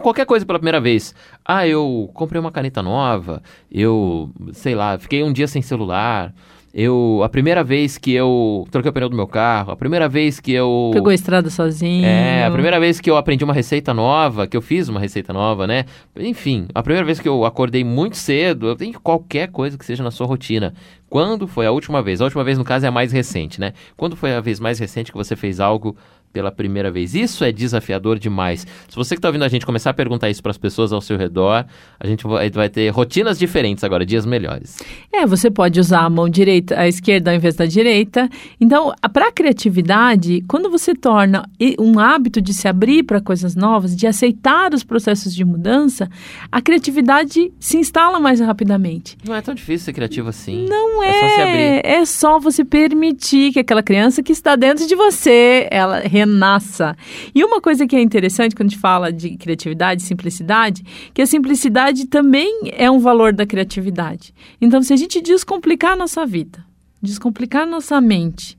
Qualquer 0.02 0.26
coisa 0.26 0.44
pela 0.44 0.58
primeira 0.58 0.80
vez. 0.80 1.14
Ah, 1.44 1.66
eu 1.68 2.10
comprei 2.12 2.40
uma 2.40 2.50
caneta 2.50 2.82
nova. 2.82 3.40
Eu, 3.70 4.30
sei 4.52 4.74
lá, 4.74 4.98
fiquei 4.98 5.22
um 5.22 5.32
dia 5.32 5.46
sem 5.46 5.62
celular. 5.62 6.34
Eu, 6.78 7.22
a 7.24 7.28
primeira 7.30 7.64
vez 7.64 7.96
que 7.96 8.12
eu 8.12 8.68
troquei 8.70 8.90
o 8.90 8.92
pneu 8.92 9.08
do 9.08 9.16
meu 9.16 9.26
carro. 9.26 9.72
A 9.72 9.76
primeira 9.76 10.10
vez 10.10 10.38
que 10.38 10.52
eu... 10.52 10.90
Pegou 10.92 11.08
a 11.08 11.14
estrada 11.14 11.48
sozinho. 11.48 12.04
É, 12.04 12.44
a 12.44 12.50
primeira 12.50 12.78
vez 12.78 13.00
que 13.00 13.10
eu 13.10 13.16
aprendi 13.16 13.42
uma 13.42 13.54
receita 13.54 13.94
nova, 13.94 14.46
que 14.46 14.54
eu 14.54 14.60
fiz 14.60 14.86
uma 14.86 15.00
receita 15.00 15.32
nova, 15.32 15.66
né? 15.66 15.86
Enfim, 16.14 16.66
a 16.74 16.82
primeira 16.82 17.06
vez 17.06 17.18
que 17.18 17.26
eu 17.26 17.46
acordei 17.46 17.82
muito 17.82 18.18
cedo, 18.18 18.66
eu 18.66 18.76
tenho 18.76 19.00
qualquer 19.00 19.50
coisa 19.50 19.78
que 19.78 19.86
seja 19.86 20.04
na 20.04 20.10
sua 20.10 20.26
rotina. 20.26 20.74
Quando 21.08 21.46
foi 21.46 21.66
a 21.66 21.70
última 21.70 22.02
vez? 22.02 22.20
A 22.20 22.24
última 22.24 22.42
vez, 22.42 22.58
no 22.58 22.64
caso, 22.64 22.84
é 22.84 22.88
a 22.88 22.92
mais 22.92 23.12
recente, 23.12 23.60
né? 23.60 23.72
Quando 23.96 24.16
foi 24.16 24.34
a 24.34 24.40
vez 24.40 24.58
mais 24.58 24.78
recente 24.78 25.12
que 25.12 25.16
você 25.16 25.36
fez 25.36 25.60
algo 25.60 25.96
pela 26.36 26.52
primeira 26.52 26.90
vez? 26.90 27.14
Isso 27.14 27.42
é 27.44 27.50
desafiador 27.50 28.18
demais. 28.18 28.66
Se 28.88 28.94
você 28.94 29.14
que 29.14 29.20
está 29.20 29.28
ouvindo 29.28 29.44
a 29.44 29.48
gente 29.48 29.64
começar 29.64 29.88
a 29.88 29.94
perguntar 29.94 30.28
isso 30.28 30.42
para 30.42 30.50
as 30.50 30.58
pessoas 30.58 30.92
ao 30.92 31.00
seu 31.00 31.16
redor, 31.16 31.64
a 31.98 32.06
gente 32.06 32.26
vai, 32.26 32.68
ter 32.68 32.90
rotinas 32.90 33.38
diferentes 33.38 33.82
agora, 33.82 34.04
dias 34.04 34.26
melhores. 34.26 34.76
É, 35.10 35.24
você 35.24 35.50
pode 35.50 35.80
usar 35.80 36.00
a 36.00 36.10
mão 36.10 36.28
direita, 36.28 36.78
a 36.78 36.86
esquerda 36.86 37.30
ao 37.30 37.36
invés 37.36 37.56
da 37.56 37.64
direita. 37.64 38.28
Então, 38.60 38.92
para 39.14 39.28
a 39.28 39.32
criatividade, 39.32 40.44
quando 40.46 40.68
você 40.68 40.94
torna 40.94 41.48
um 41.78 41.98
hábito 41.98 42.42
de 42.42 42.52
se 42.52 42.68
abrir 42.68 43.04
para 43.04 43.18
coisas 43.18 43.54
novas, 43.54 43.96
de 43.96 44.06
aceitar 44.06 44.74
os 44.74 44.84
processos 44.84 45.34
de 45.34 45.42
mudança, 45.42 46.06
a 46.52 46.60
criatividade 46.60 47.50
se 47.58 47.78
instala 47.78 48.20
mais 48.20 48.40
rapidamente. 48.40 49.16
Não 49.26 49.34
é 49.34 49.40
tão 49.40 49.54
difícil 49.54 49.86
ser 49.86 49.94
criativo 49.94 50.28
assim. 50.28 50.66
Não 50.68 50.95
É 51.02 51.12
só 51.12 51.28
se 51.28 51.40
abrir. 51.40 51.60
é, 51.60 51.82
é 51.84 52.04
só 52.04 52.38
você 52.38 52.64
permitir 52.64 53.52
que 53.52 53.60
aquela 53.60 53.82
criança 53.82 54.22
que 54.22 54.32
está 54.32 54.56
dentro 54.56 54.86
de 54.86 54.94
você, 54.94 55.68
ela 55.70 56.00
renasça. 56.00 56.96
E 57.34 57.44
uma 57.44 57.60
coisa 57.60 57.86
que 57.86 57.96
é 57.96 58.00
interessante 58.00 58.54
quando 58.54 58.68
a 58.68 58.70
gente 58.70 58.80
fala 58.80 59.12
de 59.12 59.36
criatividade, 59.36 60.02
simplicidade, 60.02 60.82
que 61.12 61.22
a 61.22 61.26
simplicidade 61.26 62.06
também 62.06 62.70
é 62.72 62.90
um 62.90 62.98
valor 62.98 63.32
da 63.32 63.46
criatividade. 63.46 64.34
Então, 64.60 64.82
se 64.82 64.92
a 64.92 64.96
gente 64.96 65.20
descomplicar 65.20 65.92
a 65.92 65.96
nossa 65.96 66.24
vida, 66.24 66.64
descomplicar 67.02 67.62
a 67.62 67.66
nossa 67.66 68.00
mente, 68.00 68.58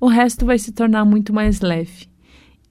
o 0.00 0.06
resto 0.06 0.44
vai 0.44 0.58
se 0.58 0.72
tornar 0.72 1.04
muito 1.04 1.32
mais 1.32 1.60
leve. 1.60 2.08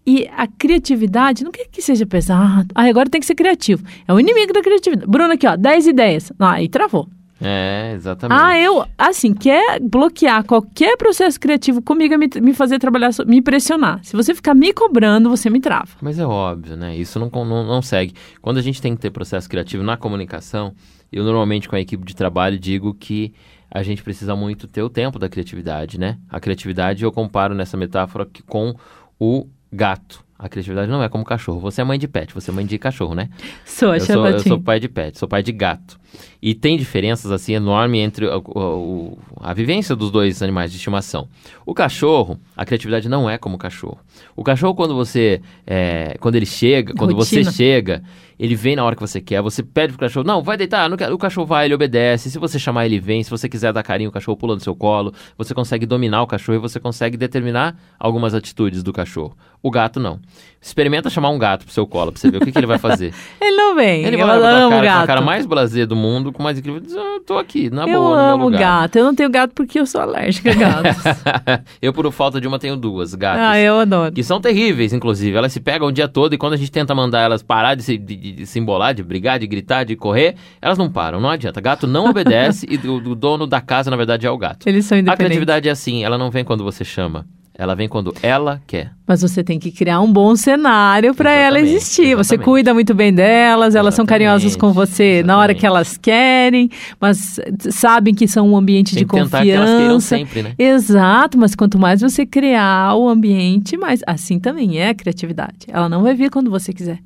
E 0.06 0.30
a 0.38 0.46
criatividade 0.46 1.44
não 1.44 1.52
quer 1.52 1.68
que 1.68 1.82
seja 1.82 2.06
pesado. 2.06 2.68
Ah, 2.76 2.88
agora 2.88 3.10
tem 3.10 3.20
que 3.20 3.26
ser 3.26 3.34
criativo. 3.34 3.84
É 4.08 4.14
o 4.14 4.20
inimigo 4.20 4.54
da 4.54 4.62
criatividade. 4.62 5.10
Bruno, 5.10 5.34
aqui, 5.34 5.48
ó, 5.48 5.56
10 5.56 5.88
ideias. 5.88 6.32
Ah, 6.38 6.54
aí 6.54 6.70
travou. 6.70 7.10
É, 7.42 7.92
exatamente. 7.94 8.42
Ah, 8.42 8.58
eu, 8.58 8.86
assim, 8.98 9.34
quer 9.34 9.80
bloquear 9.82 10.44
qualquer 10.46 10.96
processo 10.96 11.40
criativo 11.40 11.82
comigo 11.82 12.14
é 12.14 12.18
me, 12.18 12.30
me 12.42 12.54
fazer 12.54 12.80
trabalhar, 12.80 13.10
me 13.26 13.42
pressionar. 13.42 14.00
Se 14.04 14.16
você 14.16 14.34
ficar 14.34 14.54
me 14.54 14.72
cobrando, 14.72 15.30
você 15.30 15.50
me 15.50 15.60
trava. 15.60 15.90
Mas 16.02 16.18
é 16.18 16.26
óbvio, 16.26 16.78
né? 16.78 16.96
Isso 16.96 17.20
não, 17.20 17.30
não, 17.30 17.66
não 17.66 17.82
segue. 17.82 18.14
Quando 18.42 18.58
a 18.58 18.62
gente 18.62 18.82
tem 18.82 18.96
que 18.96 19.02
ter 19.02 19.10
processo 19.10 19.50
criativo 19.50 19.84
na 19.84 19.98
comunicação, 19.98 20.74
eu 21.12 21.24
normalmente 21.24 21.68
com 21.68 21.76
a 21.76 21.80
equipe 21.80 22.06
de 22.06 22.16
trabalho 22.16 22.58
digo 22.58 22.94
que 22.94 23.34
a 23.70 23.84
gente 23.84 24.02
precisa 24.02 24.36
muito 24.36 24.68
ter 24.68 24.84
o 24.84 24.90
tempo 24.90 25.20
da 25.20 25.28
criatividade, 25.28 26.00
né? 26.00 26.18
A 26.30 26.40
criatividade 26.40 27.04
eu 27.04 27.12
comparo 27.12 27.54
nessa 27.54 27.76
metáfora 27.76 28.26
que 28.26 28.42
com 28.42 28.74
o 29.20 29.48
gato. 29.72 30.24
A 30.38 30.50
criatividade 30.50 30.92
não 30.92 31.02
é 31.02 31.08
como 31.08 31.24
cachorro. 31.24 31.60
Você 31.62 31.82
é 31.82 31.84
mãe 31.84 31.98
de 31.98 32.08
pet, 32.08 32.34
você 32.34 32.52
é 32.52 32.54
mãe 32.54 32.66
de 32.66 32.78
cachorro, 32.78 33.16
né? 33.16 33.30
Sou, 33.66 33.94
Eu 33.94 34.02
sou, 34.02 34.28
eu 34.28 34.40
sou 34.40 34.62
pai 34.62 34.80
de 34.80 34.90
pet, 34.90 35.18
sou 35.18 35.28
pai 35.28 35.42
de 35.42 35.52
gato. 35.54 35.98
E 36.48 36.54
tem 36.54 36.78
diferenças 36.78 37.32
assim 37.32 37.54
enormes 37.56 38.00
entre 38.02 38.28
o- 38.28 38.44
o- 38.46 39.18
a 39.42 39.52
vivência 39.52 39.96
dos 39.96 40.12
dois 40.12 40.44
animais 40.44 40.70
de 40.70 40.78
estimação. 40.78 41.28
O 41.66 41.74
cachorro, 41.74 42.38
a 42.56 42.64
criatividade 42.64 43.10
não 43.10 43.28
é 43.28 43.36
como 43.36 43.56
o 43.56 43.58
cachorro. 43.58 43.98
O 44.36 44.44
cachorro 44.44 44.76
quando 44.76 44.94
você, 44.94 45.42
é, 45.66 46.16
quando 46.20 46.36
ele 46.36 46.46
chega, 46.46 46.94
quando 46.94 47.16
Rotina. 47.16 47.46
você 47.46 47.52
chega, 47.58 48.04
ele 48.38 48.54
vem 48.54 48.76
na 48.76 48.84
hora 48.84 48.96
que 48.96 49.02
você 49.02 49.20
quer, 49.20 49.42
você 49.42 49.64
pede 49.64 49.94
pro 49.94 50.02
cachorro, 50.02 50.24
não, 50.24 50.44
vai 50.44 50.56
deitar, 50.56 50.88
não 50.88 50.96
o 51.14 51.18
cachorro 51.18 51.48
vai, 51.48 51.66
ele 51.66 51.74
obedece, 51.74 52.30
se 52.30 52.38
você 52.38 52.60
chamar 52.60 52.86
ele 52.86 53.00
vem, 53.00 53.24
se 53.24 53.30
você 53.32 53.50
quiser 53.50 53.74
dar 53.74 53.82
carinho, 53.82 54.12
o 54.12 54.14
cachorro 54.14 54.38
pula 54.38 54.54
no 54.54 54.62
seu 54.62 54.76
colo, 54.76 55.14
você 55.36 55.52
consegue 55.54 55.86
dominar 55.88 56.22
o 56.22 56.28
cachorro 56.28 56.58
e 56.58 56.62
você 56.62 56.80
consegue 56.80 57.18
determinar 57.18 57.76
algumas 57.98 58.36
atitudes 58.36 58.84
do 58.84 58.94
cachorro. 58.94 59.36
O 59.64 59.72
gato 59.72 60.00
não. 60.00 60.20
Experimenta 60.62 61.10
chamar 61.10 61.30
um 61.30 61.40
gato 61.40 61.66
pro 61.66 61.74
seu 61.74 61.88
colo 61.88 62.12
pra 62.12 62.22
você 62.22 62.30
ver 62.30 62.38
o 62.38 62.42
que, 62.46 62.52
que 62.52 62.58
ele 62.60 62.68
vai 62.68 62.78
fazer. 62.78 63.14
ele 63.42 63.56
não 63.56 63.74
vem. 63.74 64.04
Ele 64.04 64.16
vai 64.18 64.26
pra 64.26 64.40
cara, 64.40 64.70
com 64.70 64.82
gato. 64.82 65.04
a 65.04 65.08
cara 65.08 65.22
mais 65.22 65.46
blazer 65.48 65.88
do 65.88 65.96
mundo, 65.96 66.32
com 66.36 66.44
mais 66.44 66.58
incrível, 66.60 66.80
diz, 66.80 66.96
ah, 66.96 67.20
tô 67.26 67.38
aqui, 67.38 67.70
na 67.70 67.84
eu 67.88 68.00
boa, 68.02 68.16
no 68.38 68.44
amo 68.46 68.50
gato. 68.52 68.98
Eu 68.98 69.06
não 69.06 69.16
tenho 69.16 69.30
gato 69.30 69.52
porque 69.56 69.80
eu 69.80 69.86
sou 69.86 70.02
alérgica 70.02 70.52
a 70.52 70.54
gatos. 70.54 71.04
eu, 71.82 71.92
por 71.94 72.10
falta 72.12 72.40
de 72.40 72.48
uma, 72.48 72.60
tenho 72.60 72.76
duas 72.78 73.14
gatas. 73.16 73.42
ah, 73.42 73.58
eu 73.60 73.80
adoro. 73.80 74.12
Que 74.14 74.24
são 74.24 74.40
terríveis, 74.40 74.94
inclusive. 74.94 75.36
Elas 75.36 75.52
se 75.54 75.60
pegam 75.60 75.88
o 75.88 75.92
dia 75.92 76.08
todo 76.08 76.34
e 76.34 76.38
quando 76.38 76.54
a 76.54 76.58
gente 76.58 76.72
tenta 76.72 76.94
mandar 76.94 77.22
elas 77.22 77.42
parar 77.42 77.76
de 77.76 77.84
se, 77.84 77.98
de, 77.98 78.16
de- 78.16 78.46
se 78.46 78.60
embolar, 78.60 78.94
de 78.94 79.04
brigar, 79.04 79.40
de 79.40 79.48
gritar, 79.48 79.84
de 79.84 79.96
correr, 79.96 80.36
elas 80.62 80.78
não 80.78 80.90
param, 80.90 81.20
não 81.20 81.30
adianta. 81.30 81.60
Gato 81.62 81.88
não 81.88 82.10
obedece 82.10 82.68
e 82.70 82.78
o, 82.88 82.96
o 82.98 83.16
dono 83.16 83.48
da 83.48 83.62
casa, 83.62 83.90
na 83.90 83.98
verdade, 83.98 84.28
é 84.28 84.30
o 84.32 84.38
gato. 84.38 84.68
Eles 84.68 84.86
são 84.86 84.98
A 84.98 85.00
independentes. 85.02 85.26
criatividade 85.26 85.70
é 85.70 85.72
assim, 85.72 86.04
ela 86.04 86.18
não 86.18 86.30
vem 86.30 86.44
quando 86.44 86.64
você 86.64 86.84
chama. 86.86 87.26
Ela 87.58 87.74
vem 87.74 87.88
quando 87.88 88.14
ela 88.22 88.62
quer. 88.68 88.92
Mas 89.08 89.22
você 89.22 89.42
tem 89.42 89.58
que 89.58 89.72
criar 89.72 90.02
um 90.02 90.12
bom 90.12 90.36
cenário 90.36 91.16
para 91.16 91.32
ela 91.32 91.58
Exatamente, 91.58 91.76
existir. 91.78 92.16
Você 92.16 92.34
exatamente. 92.36 92.44
cuida 92.44 92.74
muito 92.74 92.94
bem 92.94 93.14
delas, 93.14 93.76
elas 93.76 93.96
são 93.96 94.04
Exatamente, 94.04 94.10
carinhosas 94.10 94.56
com 94.58 94.74
você 94.74 95.24
na 95.24 95.38
hora 95.38 95.54
que 95.56 95.66
elas 95.66 95.96
querem, 95.96 96.70
mas 97.00 97.40
sabem 97.72 98.14
que 98.14 98.28
são 98.28 98.50
um 98.52 98.58
ambiente 98.58 98.94
Tem 98.94 99.04
de 99.04 99.10
que 99.10 99.16
tentar 99.16 99.42
que 99.44 99.52
elas 99.52 99.70
queiram 99.70 99.84
confiança. 99.94 100.18
sempre, 100.18 100.44
né? 100.44 100.54
Exato, 100.60 101.38
mas 101.38 101.56
quanto 101.56 101.80
mais 101.80 102.02
você 102.02 102.26
criar 102.26 102.94
o 102.96 103.08
ambiente, 103.08 103.78
mais 103.78 104.02
assim 104.06 104.38
também 104.38 104.78
é 104.78 104.90
a 104.90 104.94
criatividade. 104.94 105.60
Ela 105.70 105.88
não 105.88 106.04
vai 106.04 106.14
vir 106.14 106.30
quando 106.30 106.52
você 106.52 106.74
quiser. 106.74 107.00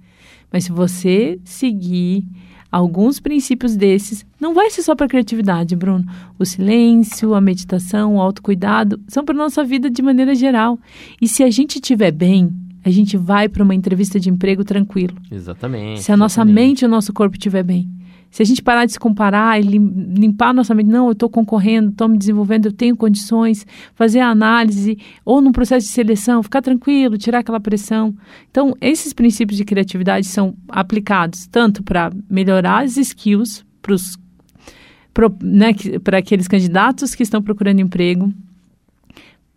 Mas 0.51 0.63
se 0.63 0.71
você 0.71 1.37
seguir 1.45 2.23
alguns 2.71 3.19
princípios 3.19 3.75
desses, 3.75 4.25
não 4.39 4.53
vai 4.53 4.69
ser 4.69 4.83
só 4.83 4.95
para 4.95 5.07
criatividade, 5.07 5.75
Bruno. 5.75 6.05
O 6.37 6.45
silêncio, 6.45 7.33
a 7.33 7.41
meditação, 7.41 8.15
o 8.15 8.21
autocuidado 8.21 8.99
são 9.07 9.25
para 9.25 9.35
nossa 9.35 9.63
vida 9.63 9.89
de 9.89 10.01
maneira 10.01 10.35
geral. 10.35 10.79
E 11.21 11.27
se 11.27 11.43
a 11.43 11.49
gente 11.49 11.75
estiver 11.75 12.11
bem, 12.11 12.51
a 12.83 12.89
gente 12.89 13.17
vai 13.17 13.49
para 13.49 13.63
uma 13.63 13.75
entrevista 13.75 14.19
de 14.19 14.29
emprego 14.29 14.63
tranquilo. 14.63 15.15
Exatamente. 15.31 16.03
Se 16.03 16.11
a 16.11 16.17
nossa 16.17 16.41
exatamente. 16.41 16.55
mente 16.55 16.81
e 16.81 16.85
o 16.85 16.89
nosso 16.89 17.11
corpo 17.13 17.35
estiver 17.35 17.63
bem. 17.63 17.89
Se 18.31 18.43
a 18.43 18.45
gente 18.45 18.61
parar 18.61 18.85
de 18.85 18.93
se 18.93 18.99
comparar 18.99 19.59
e 19.59 19.63
lim- 19.63 20.13
limpar 20.15 20.53
nossa 20.53 20.75
mente, 20.75 20.87
não, 20.89 21.07
eu 21.07 21.13
estou 21.13 21.29
concorrendo, 21.29 21.89
estou 21.89 22.07
me 22.07 22.17
desenvolvendo, 22.17 22.67
eu 22.67 22.71
tenho 22.71 22.95
condições, 22.95 23.65
fazer 23.95 24.19
a 24.19 24.29
análise, 24.29 24.97
ou 25.25 25.41
num 25.41 25.51
processo 25.51 25.87
de 25.87 25.91
seleção, 25.91 26.43
ficar 26.43 26.61
tranquilo, 26.61 27.17
tirar 27.17 27.39
aquela 27.39 27.59
pressão. 27.59 28.15
Então, 28.51 28.75
esses 28.79 29.13
princípios 29.13 29.57
de 29.57 29.65
criatividade 29.65 30.27
são 30.27 30.55
aplicados 30.67 31.47
tanto 31.47 31.81
para 31.83 32.11
melhorar 32.29 32.83
as 32.83 32.97
skills 32.97 33.65
para 33.81 33.93
os 33.93 34.17
né, 35.41 35.75
aqueles 36.17 36.47
candidatos 36.47 37.13
que 37.13 37.23
estão 37.23 37.41
procurando 37.41 37.81
emprego, 37.81 38.31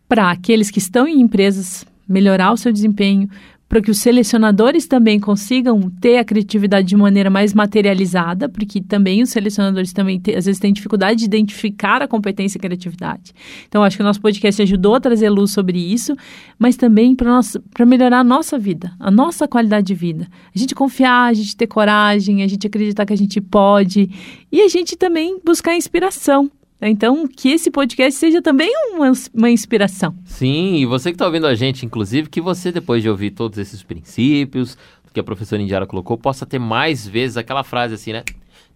para 0.09 0.31
aqueles 0.31 0.71
que 0.71 0.79
estão 0.79 1.07
em 1.07 1.21
empresas 1.21 1.87
melhorar 2.09 2.53
o 2.53 2.57
seu 2.57 2.73
desempenho, 2.73 3.29
para 3.73 3.81
que 3.81 3.91
os 3.91 4.01
selecionadores 4.01 4.87
também 4.87 5.19
consigam 5.19 5.81
ter 5.99 6.19
a 6.19 6.25
criatividade 6.25 6.87
de 6.87 6.95
maneira 6.95 7.31
mais 7.31 7.55
materializada, 7.55 8.47
porque 8.47 8.83
também 8.83 9.23
os 9.23 9.31
selecionadores 9.31 9.95
também 9.95 10.21
te- 10.21 10.35
às 10.35 10.45
vezes 10.45 10.61
têm 10.61 10.75
dificuldade 10.75 11.21
de 11.21 11.25
identificar 11.25 12.03
a 12.03 12.07
competência 12.07 12.59
e 12.59 12.61
a 12.61 12.61
criatividade. 12.61 13.33
Então, 13.67 13.83
acho 13.83 13.97
que 13.97 14.03
o 14.03 14.05
nosso 14.05 14.21
podcast 14.21 14.61
ajudou 14.61 14.97
a 14.97 15.01
trazer 15.01 15.31
luz 15.31 15.53
sobre 15.53 15.79
isso, 15.79 16.15
mas 16.59 16.77
também 16.77 17.17
para 17.17 17.87
melhorar 17.87 18.19
a 18.19 18.25
nossa 18.25 18.59
vida, 18.59 18.93
a 19.01 19.11
nossa 19.11 19.49
qualidade 19.49 19.87
de 19.87 19.95
vida. 19.95 20.29
A 20.55 20.59
gente 20.59 20.75
confiar, 20.75 21.31
a 21.31 21.33
gente 21.33 21.57
ter 21.57 21.67
coragem, 21.67 22.43
a 22.43 22.47
gente 22.47 22.67
acreditar 22.67 23.07
que 23.07 23.15
a 23.15 23.17
gente 23.17 23.41
pode 23.41 24.11
e 24.53 24.61
a 24.61 24.69
gente 24.69 24.99
também 24.99 25.41
buscar 25.43 25.75
inspiração. 25.75 26.51
Então, 26.89 27.29
que 27.29 27.51
esse 27.51 27.71
podcast 27.71 28.19
seja 28.19 28.43
também 28.43 28.73
uma, 28.91 29.13
uma 29.33 29.51
inspiração. 29.51 30.15
Sim, 30.25 30.77
e 30.77 30.87
você 30.87 31.11
que 31.11 31.15
está 31.15 31.27
ouvindo 31.27 31.47
a 31.47 31.55
gente, 31.55 31.87
inclusive, 31.87 32.29
que 32.29 32.41
você, 32.41 32.73
depois 32.73 33.03
de 33.03 33.09
ouvir 33.09 33.31
todos 33.31 33.59
esses 33.59 33.83
princípios 33.83 34.77
que 35.13 35.21
a 35.21 35.23
professora 35.23 35.63
Indiara 35.63 35.87
colocou, 35.87 36.17
possa 36.19 36.47
ter 36.47 36.59
mais 36.59 37.07
vezes 37.07 37.37
aquela 37.37 37.63
frase 37.63 37.95
assim, 37.95 38.13
né? 38.13 38.25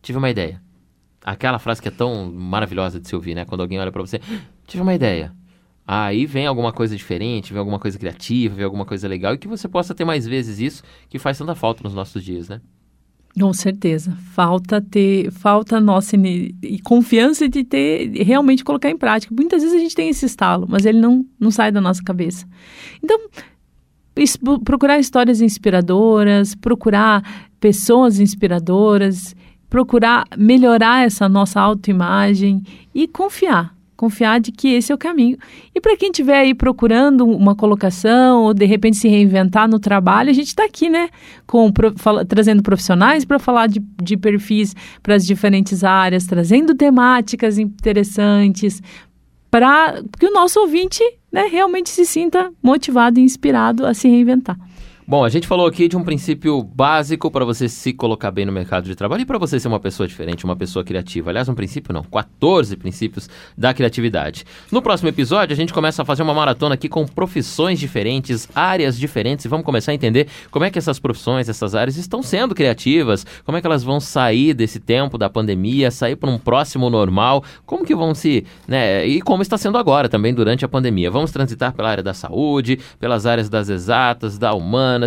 Tive 0.02 0.18
uma 0.18 0.30
ideia. 0.30 0.62
Aquela 1.24 1.58
frase 1.58 1.82
que 1.82 1.88
é 1.88 1.90
tão 1.90 2.30
maravilhosa 2.30 3.00
de 3.00 3.08
se 3.08 3.14
ouvir, 3.16 3.34
né? 3.34 3.44
Quando 3.44 3.62
alguém 3.62 3.80
olha 3.80 3.90
para 3.90 4.02
você, 4.02 4.20
tive 4.66 4.82
uma 4.82 4.94
ideia. 4.94 5.32
Aí 5.86 6.26
vem 6.26 6.46
alguma 6.46 6.72
coisa 6.72 6.96
diferente, 6.96 7.52
vem 7.52 7.58
alguma 7.58 7.78
coisa 7.78 7.98
criativa, 7.98 8.54
vem 8.54 8.64
alguma 8.64 8.84
coisa 8.84 9.08
legal 9.08 9.34
e 9.34 9.38
que 9.38 9.48
você 9.48 9.66
possa 9.66 9.94
ter 9.94 10.04
mais 10.04 10.26
vezes 10.26 10.58
isso, 10.58 10.82
que 11.08 11.18
faz 11.18 11.38
tanta 11.38 11.54
falta 11.54 11.82
nos 11.82 11.94
nossos 11.94 12.22
dias, 12.22 12.48
né? 12.48 12.60
Com 13.38 13.52
certeza. 13.52 14.16
Falta 14.32 14.80
ter, 14.80 15.30
falta 15.30 15.78
nossa 15.78 16.16
confiança 16.82 17.46
de 17.46 17.64
ter, 17.64 18.10
realmente 18.24 18.64
colocar 18.64 18.88
em 18.88 18.96
prática. 18.96 19.34
Muitas 19.34 19.62
vezes 19.62 19.76
a 19.76 19.80
gente 19.80 19.94
tem 19.94 20.08
esse 20.08 20.24
estalo, 20.24 20.66
mas 20.68 20.86
ele 20.86 20.98
não, 20.98 21.24
não 21.38 21.50
sai 21.50 21.70
da 21.70 21.80
nossa 21.80 22.02
cabeça. 22.02 22.46
Então, 23.02 23.20
procurar 24.64 24.98
histórias 24.98 25.42
inspiradoras, 25.42 26.54
procurar 26.54 27.22
pessoas 27.60 28.18
inspiradoras, 28.20 29.36
procurar 29.68 30.24
melhorar 30.38 31.04
essa 31.04 31.28
nossa 31.28 31.60
autoimagem 31.60 32.62
e 32.94 33.06
confiar. 33.06 33.75
Confiar 33.96 34.40
de 34.40 34.52
que 34.52 34.68
esse 34.74 34.92
é 34.92 34.94
o 34.94 34.98
caminho. 34.98 35.38
E 35.74 35.80
para 35.80 35.96
quem 35.96 36.10
estiver 36.10 36.38
aí 36.38 36.54
procurando 36.54 37.24
uma 37.24 37.54
colocação 37.56 38.42
ou 38.42 38.52
de 38.52 38.66
repente 38.66 38.96
se 38.98 39.08
reinventar 39.08 39.68
no 39.68 39.78
trabalho, 39.78 40.28
a 40.28 40.32
gente 40.34 40.48
está 40.48 40.64
aqui, 40.64 40.90
né? 40.90 41.08
Com, 41.46 41.72
fala- 41.96 42.24
trazendo 42.24 42.62
profissionais 42.62 43.24
para 43.24 43.38
falar 43.38 43.68
de, 43.68 43.82
de 44.02 44.16
perfis 44.16 44.74
para 45.02 45.14
as 45.14 45.26
diferentes 45.26 45.82
áreas, 45.82 46.26
trazendo 46.26 46.74
temáticas 46.74 47.58
interessantes, 47.58 48.82
para 49.50 50.02
que 50.18 50.26
o 50.26 50.32
nosso 50.32 50.60
ouvinte 50.60 51.02
né, 51.32 51.48
realmente 51.50 51.88
se 51.88 52.04
sinta 52.04 52.52
motivado 52.62 53.18
e 53.18 53.22
inspirado 53.22 53.86
a 53.86 53.94
se 53.94 54.08
reinventar. 54.08 54.58
Bom, 55.08 55.24
a 55.24 55.28
gente 55.28 55.46
falou 55.46 55.68
aqui 55.68 55.86
de 55.86 55.96
um 55.96 56.02
princípio 56.02 56.60
básico 56.64 57.30
para 57.30 57.44
você 57.44 57.68
se 57.68 57.92
colocar 57.92 58.32
bem 58.32 58.44
no 58.44 58.50
mercado 58.50 58.86
de 58.86 58.96
trabalho 58.96 59.22
e 59.22 59.24
para 59.24 59.38
você 59.38 59.60
ser 59.60 59.68
uma 59.68 59.78
pessoa 59.78 60.08
diferente, 60.08 60.44
uma 60.44 60.56
pessoa 60.56 60.84
criativa. 60.84 61.30
Aliás, 61.30 61.48
um 61.48 61.54
princípio 61.54 61.94
não, 61.94 62.02
14 62.02 62.76
princípios 62.76 63.30
da 63.56 63.72
criatividade. 63.72 64.44
No 64.68 64.82
próximo 64.82 65.08
episódio, 65.08 65.54
a 65.54 65.56
gente 65.56 65.72
começa 65.72 66.02
a 66.02 66.04
fazer 66.04 66.24
uma 66.24 66.34
maratona 66.34 66.74
aqui 66.74 66.88
com 66.88 67.06
profissões 67.06 67.78
diferentes, 67.78 68.48
áreas 68.52 68.98
diferentes 68.98 69.44
e 69.44 69.48
vamos 69.48 69.64
começar 69.64 69.92
a 69.92 69.94
entender 69.94 70.26
como 70.50 70.64
é 70.64 70.72
que 70.72 70.78
essas 70.78 70.98
profissões, 70.98 71.48
essas 71.48 71.76
áreas 71.76 71.96
estão 71.96 72.20
sendo 72.20 72.52
criativas, 72.52 73.24
como 73.44 73.56
é 73.56 73.60
que 73.60 73.66
elas 73.68 73.84
vão 73.84 74.00
sair 74.00 74.54
desse 74.54 74.80
tempo 74.80 75.16
da 75.16 75.30
pandemia, 75.30 75.88
sair 75.92 76.16
para 76.16 76.30
um 76.30 76.36
próximo 76.36 76.90
normal, 76.90 77.44
como 77.64 77.84
que 77.84 77.94
vão 77.94 78.12
se, 78.12 78.44
né, 78.66 79.06
e 79.06 79.22
como 79.22 79.40
está 79.40 79.56
sendo 79.56 79.78
agora 79.78 80.08
também 80.08 80.34
durante 80.34 80.64
a 80.64 80.68
pandemia. 80.68 81.12
Vamos 81.12 81.30
transitar 81.30 81.72
pela 81.72 81.90
área 81.90 82.02
da 82.02 82.12
saúde, 82.12 82.80
pelas 82.98 83.24
áreas 83.24 83.48
das 83.48 83.68
exatas, 83.68 84.36
da 84.36 84.52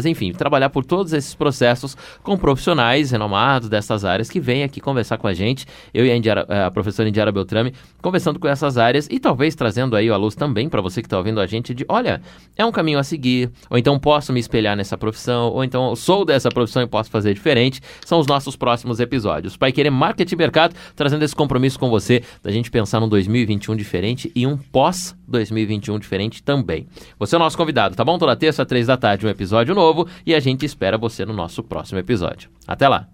enfim, 0.06 0.32
trabalhar 0.32 0.70
por 0.70 0.86
todos 0.86 1.14
esses 1.14 1.34
processos 1.34 1.96
com 2.24 2.38
profissionais 2.38 3.12
renomados 3.12 3.70
dessas 3.70 4.06
áreas 4.06 4.30
que 4.30 4.40
vêm 4.40 4.64
aqui 4.64 4.80
conversar 4.80 5.18
com 5.18 5.28
a 5.28 5.34
gente, 5.34 5.66
eu 5.94 6.06
e 6.06 6.12
a, 6.12 6.16
Indiara, 6.16 6.46
eh, 6.50 6.64
a 6.64 6.72
professora 6.72 7.10
Indiara 7.10 7.32
Beltrame, 7.32 7.74
conversando 8.02 8.40
com 8.40 8.48
essas 8.48 8.78
áreas 8.78 9.08
e 9.10 9.20
talvez 9.20 9.56
trazendo 9.56 9.96
aí 9.96 10.10
a 10.10 10.18
luz 10.18 10.36
também 10.36 10.70
para 10.70 10.82
você 10.82 11.02
que 11.02 11.08
está 11.08 11.18
ouvindo 11.18 11.40
a 11.40 11.46
gente 11.46 11.74
de, 11.74 11.86
olha, 11.88 12.22
é 12.58 12.66
um 12.66 12.72
caminho 12.72 13.00
a 13.00 13.04
seguir, 13.04 13.50
ou 13.70 13.78
então 13.78 14.00
posso 14.00 14.32
me 14.32 14.40
espelhar 14.40 14.76
nessa 14.76 14.98
profissão, 14.98 15.50
ou 15.50 15.64
então 15.64 15.96
sou 15.96 16.26
dessa 16.26 16.50
profissão 16.50 16.82
e 16.82 16.88
posso 16.88 17.10
fazer 17.10 17.34
diferente, 17.34 17.82
são 18.06 18.20
os 18.20 18.28
nossos 18.28 18.56
próximos 18.56 19.00
episódios. 19.00 19.58
Pai 19.58 19.72
Querer 19.72 19.90
Marketing 19.90 20.36
e 20.36 20.38
Mercado, 20.38 20.76
trazendo 20.96 21.24
esse 21.24 21.36
compromisso 21.36 21.80
com 21.80 21.90
você, 21.90 22.24
da 22.44 22.52
gente 22.52 22.70
pensar 22.70 23.00
num 23.00 23.10
2021 23.10 23.76
diferente 23.76 24.32
e 24.36 24.46
um 24.46 24.58
pós 24.58 25.16
2021 25.28 26.00
diferente 26.00 26.42
também. 26.44 26.88
Você 27.18 27.36
é 27.36 27.38
o 27.38 27.40
nosso 27.40 27.58
convidado, 27.58 27.96
tá 27.96 28.04
bom? 28.04 28.18
Toda 28.18 28.36
terça, 28.36 28.66
três 28.66 28.88
da 28.88 28.98
tarde, 28.98 29.26
um 29.26 29.30
episódio 29.30 29.76
novo 29.80 30.08
e 30.26 30.36
a 30.36 30.40
gente 30.40 30.66
espera 30.66 30.98
você 30.98 31.26
no 31.26 31.34
nosso 31.34 31.64
próximo 31.64 32.00
episódio. 32.00 32.50
Até 32.68 32.88
lá! 32.88 33.08